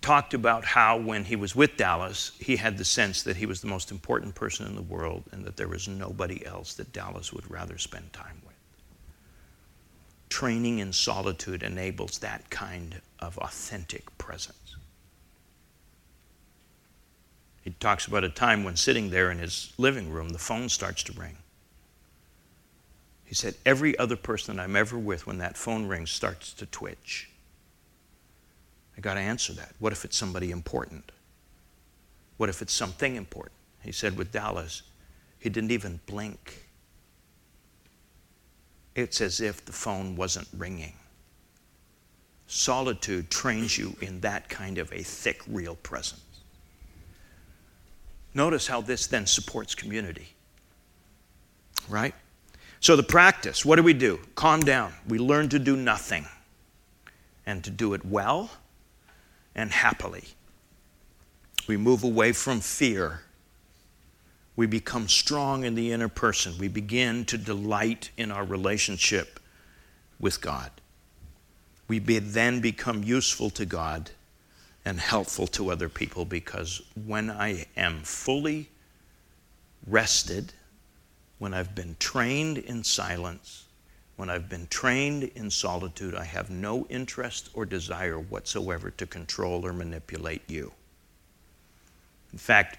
talked 0.00 0.34
about 0.34 0.64
how 0.64 0.96
when 0.98 1.24
he 1.24 1.36
was 1.36 1.54
with 1.54 1.76
Dallas, 1.76 2.32
he 2.38 2.56
had 2.56 2.78
the 2.78 2.84
sense 2.84 3.22
that 3.24 3.36
he 3.36 3.46
was 3.46 3.60
the 3.60 3.66
most 3.66 3.90
important 3.90 4.34
person 4.34 4.66
in 4.66 4.74
the 4.74 4.82
world 4.82 5.24
and 5.32 5.44
that 5.44 5.56
there 5.56 5.68
was 5.68 5.88
nobody 5.88 6.44
else 6.46 6.74
that 6.74 6.92
Dallas 6.92 7.32
would 7.32 7.50
rather 7.50 7.78
spend 7.78 8.12
time 8.12 8.40
with. 8.46 8.54
Training 10.28 10.78
in 10.78 10.92
solitude 10.92 11.62
enables 11.62 12.18
that 12.18 12.48
kind 12.50 13.00
of 13.18 13.38
authentic 13.38 14.16
presence. 14.18 14.76
He 17.62 17.74
talks 17.80 18.06
about 18.06 18.24
a 18.24 18.30
time 18.30 18.64
when 18.64 18.76
sitting 18.76 19.10
there 19.10 19.30
in 19.30 19.38
his 19.38 19.74
living 19.76 20.10
room, 20.10 20.30
the 20.30 20.38
phone 20.38 20.70
starts 20.70 21.02
to 21.02 21.12
ring. 21.12 21.36
He 23.26 23.34
said, 23.34 23.56
Every 23.66 23.98
other 23.98 24.16
person 24.16 24.58
I'm 24.58 24.74
ever 24.74 24.98
with, 24.98 25.26
when 25.26 25.36
that 25.38 25.58
phone 25.58 25.86
rings, 25.86 26.10
starts 26.10 26.54
to 26.54 26.64
twitch. 26.64 27.27
I 28.98 29.00
got 29.00 29.14
to 29.14 29.20
answer 29.20 29.52
that. 29.52 29.70
What 29.78 29.92
if 29.92 30.04
it's 30.04 30.16
somebody 30.16 30.50
important? 30.50 31.12
What 32.36 32.48
if 32.48 32.60
it's 32.60 32.72
something 32.72 33.14
important? 33.14 33.54
He 33.80 33.92
said 33.92 34.18
with 34.18 34.32
Dallas, 34.32 34.82
he 35.38 35.48
didn't 35.48 35.70
even 35.70 36.00
blink. 36.06 36.66
It's 38.96 39.20
as 39.20 39.40
if 39.40 39.64
the 39.64 39.72
phone 39.72 40.16
wasn't 40.16 40.48
ringing. 40.56 40.94
Solitude 42.48 43.30
trains 43.30 43.78
you 43.78 43.96
in 44.00 44.20
that 44.20 44.48
kind 44.48 44.78
of 44.78 44.92
a 44.92 45.04
thick, 45.04 45.42
real 45.46 45.76
presence. 45.76 46.20
Notice 48.34 48.66
how 48.66 48.80
this 48.80 49.06
then 49.06 49.26
supports 49.26 49.76
community. 49.76 50.30
Right? 51.88 52.14
So, 52.80 52.96
the 52.96 53.04
practice 53.04 53.64
what 53.64 53.76
do 53.76 53.84
we 53.84 53.94
do? 53.94 54.18
Calm 54.34 54.60
down. 54.60 54.92
We 55.06 55.18
learn 55.18 55.48
to 55.50 55.60
do 55.60 55.76
nothing 55.76 56.26
and 57.46 57.62
to 57.62 57.70
do 57.70 57.94
it 57.94 58.04
well 58.04 58.50
and 59.58 59.72
happily. 59.72 60.22
We 61.66 61.76
move 61.76 62.04
away 62.04 62.30
from 62.30 62.60
fear. 62.60 63.22
We 64.54 64.66
become 64.66 65.08
strong 65.08 65.64
in 65.64 65.74
the 65.74 65.90
inner 65.90 66.08
person. 66.08 66.54
We 66.58 66.68
begin 66.68 67.24
to 67.24 67.36
delight 67.36 68.10
in 68.16 68.30
our 68.30 68.44
relationship 68.44 69.40
with 70.20 70.40
God. 70.40 70.70
We 71.88 71.98
be, 71.98 72.20
then 72.20 72.60
become 72.60 73.02
useful 73.02 73.50
to 73.50 73.66
God 73.66 74.12
and 74.84 75.00
helpful 75.00 75.48
to 75.48 75.72
other 75.72 75.88
people 75.88 76.24
because 76.24 76.80
when 77.04 77.28
I 77.28 77.66
am 77.76 78.02
fully 78.04 78.68
rested, 79.88 80.52
when 81.40 81.52
I've 81.52 81.74
been 81.74 81.96
trained 81.98 82.58
in 82.58 82.84
silence, 82.84 83.64
when 84.18 84.28
I've 84.28 84.48
been 84.48 84.66
trained 84.66 85.30
in 85.36 85.48
solitude, 85.48 86.16
I 86.16 86.24
have 86.24 86.50
no 86.50 86.86
interest 86.86 87.50
or 87.54 87.64
desire 87.64 88.18
whatsoever 88.18 88.90
to 88.90 89.06
control 89.06 89.64
or 89.64 89.72
manipulate 89.72 90.42
you. 90.50 90.72
In 92.32 92.38
fact, 92.38 92.78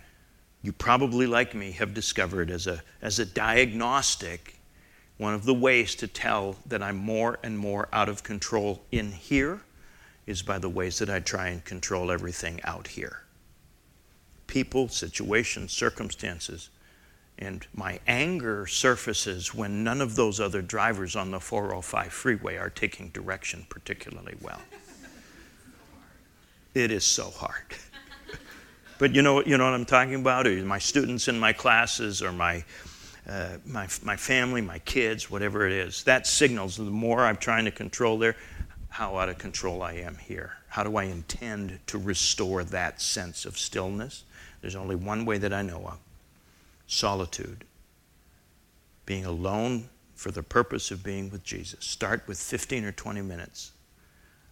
you 0.61 0.73
probably, 0.73 1.25
like 1.25 1.55
me, 1.55 1.71
have 1.71 1.93
discovered 1.93 2.51
as 2.51 2.67
a, 2.67 2.83
as 3.01 3.19
a 3.19 3.25
diagnostic 3.25 4.59
one 5.17 5.33
of 5.33 5.45
the 5.45 5.53
ways 5.53 5.95
to 5.95 6.07
tell 6.07 6.57
that 6.65 6.83
I'm 6.83 6.97
more 6.97 7.39
and 7.41 7.57
more 7.57 7.87
out 7.93 8.09
of 8.09 8.21
control 8.21 8.81
in 8.91 9.13
here 9.13 9.61
is 10.27 10.41
by 10.41 10.59
the 10.59 10.67
ways 10.67 10.99
that 10.99 11.09
I 11.09 11.21
try 11.21 11.47
and 11.47 11.63
control 11.63 12.11
everything 12.11 12.59
out 12.65 12.87
here 12.87 13.21
people, 14.45 14.89
situations, 14.89 15.71
circumstances. 15.71 16.69
And 17.41 17.65
my 17.73 18.01
anger 18.05 18.67
surfaces 18.67 19.55
when 19.55 19.81
none 19.81 20.01
of 20.01 20.17
those 20.17 20.41
other 20.41 20.61
drivers 20.61 21.15
on 21.15 21.31
the 21.31 21.39
405 21.39 22.11
freeway 22.11 22.57
are 22.57 22.69
taking 22.69 23.09
direction 23.09 23.65
particularly 23.69 24.35
well. 24.41 24.61
It 26.73 26.91
is 26.91 27.05
so 27.05 27.29
hard. 27.31 27.63
but 28.99 29.15
you 29.15 29.21
know, 29.21 29.41
you 29.43 29.57
know 29.57 29.63
what 29.63 29.73
I'm 29.73 29.85
talking 29.85 30.15
about? 30.15 30.47
Or 30.47 30.51
my 30.65 30.79
students 30.79 31.29
in 31.29 31.39
my 31.39 31.53
classes 31.53 32.21
or 32.21 32.33
my, 32.33 32.65
uh, 33.27 33.57
my, 33.65 33.87
my 34.03 34.17
family, 34.17 34.59
my 34.59 34.79
kids, 34.79 35.31
whatever 35.31 35.65
it 35.65 35.71
is. 35.71 36.03
That 36.03 36.27
signals 36.27 36.75
the 36.75 36.83
more 36.83 37.25
I'm 37.25 37.37
trying 37.37 37.63
to 37.65 37.71
control 37.71 38.17
there, 38.17 38.35
how 38.89 39.15
out 39.17 39.29
of 39.29 39.37
control 39.37 39.81
I 39.81 39.93
am 39.93 40.17
here. 40.17 40.57
How 40.67 40.83
do 40.83 40.97
I 40.97 41.05
intend 41.05 41.79
to 41.87 41.97
restore 41.97 42.65
that 42.65 43.01
sense 43.01 43.45
of 43.45 43.57
stillness? 43.57 44.25
There's 44.59 44.75
only 44.75 44.97
one 44.97 45.23
way 45.23 45.37
that 45.37 45.53
I 45.53 45.61
know 45.61 45.85
of 45.87 45.99
solitude. 46.89 47.63
Being 49.05 49.25
alone 49.25 49.89
for 50.15 50.31
the 50.31 50.43
purpose 50.43 50.91
of 50.91 51.03
being 51.03 51.29
with 51.29 51.43
Jesus. 51.43 51.85
Start 51.85 52.27
with 52.27 52.37
15 52.37 52.83
or 52.83 52.91
20 52.91 53.21
minutes 53.21 53.71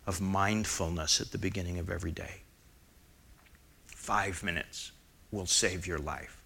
of 0.06 0.22
mindfulness 0.22 1.20
at 1.20 1.32
the 1.32 1.38
beginning 1.38 1.78
of 1.78 1.90
every 1.90 2.12
day. 2.12 2.42
Five 3.88 4.42
minutes 4.44 4.94
will 5.32 5.46
save 5.46 5.86
your 5.86 5.98
life. 5.98 6.42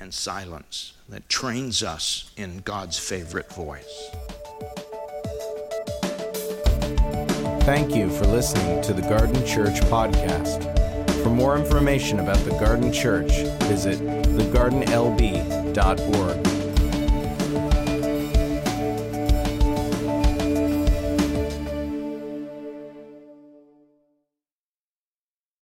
And 0.00 0.12
silence 0.12 0.94
that 1.08 1.28
trains 1.28 1.82
us 1.82 2.32
in 2.36 2.60
God's 2.60 2.98
favorite 2.98 3.52
voice. 3.52 4.10
Thank 7.62 7.94
you 7.94 8.08
for 8.10 8.26
listening 8.26 8.80
to 8.82 8.92
the 8.92 9.02
Garden 9.02 9.44
Church 9.46 9.80
podcast. 9.82 10.77
For 11.22 11.30
more 11.30 11.56
information 11.56 12.20
about 12.20 12.38
the 12.44 12.50
Garden 12.52 12.92
Church, 12.92 13.32
visit 13.68 13.98
thegardenlb.org. 14.00 16.47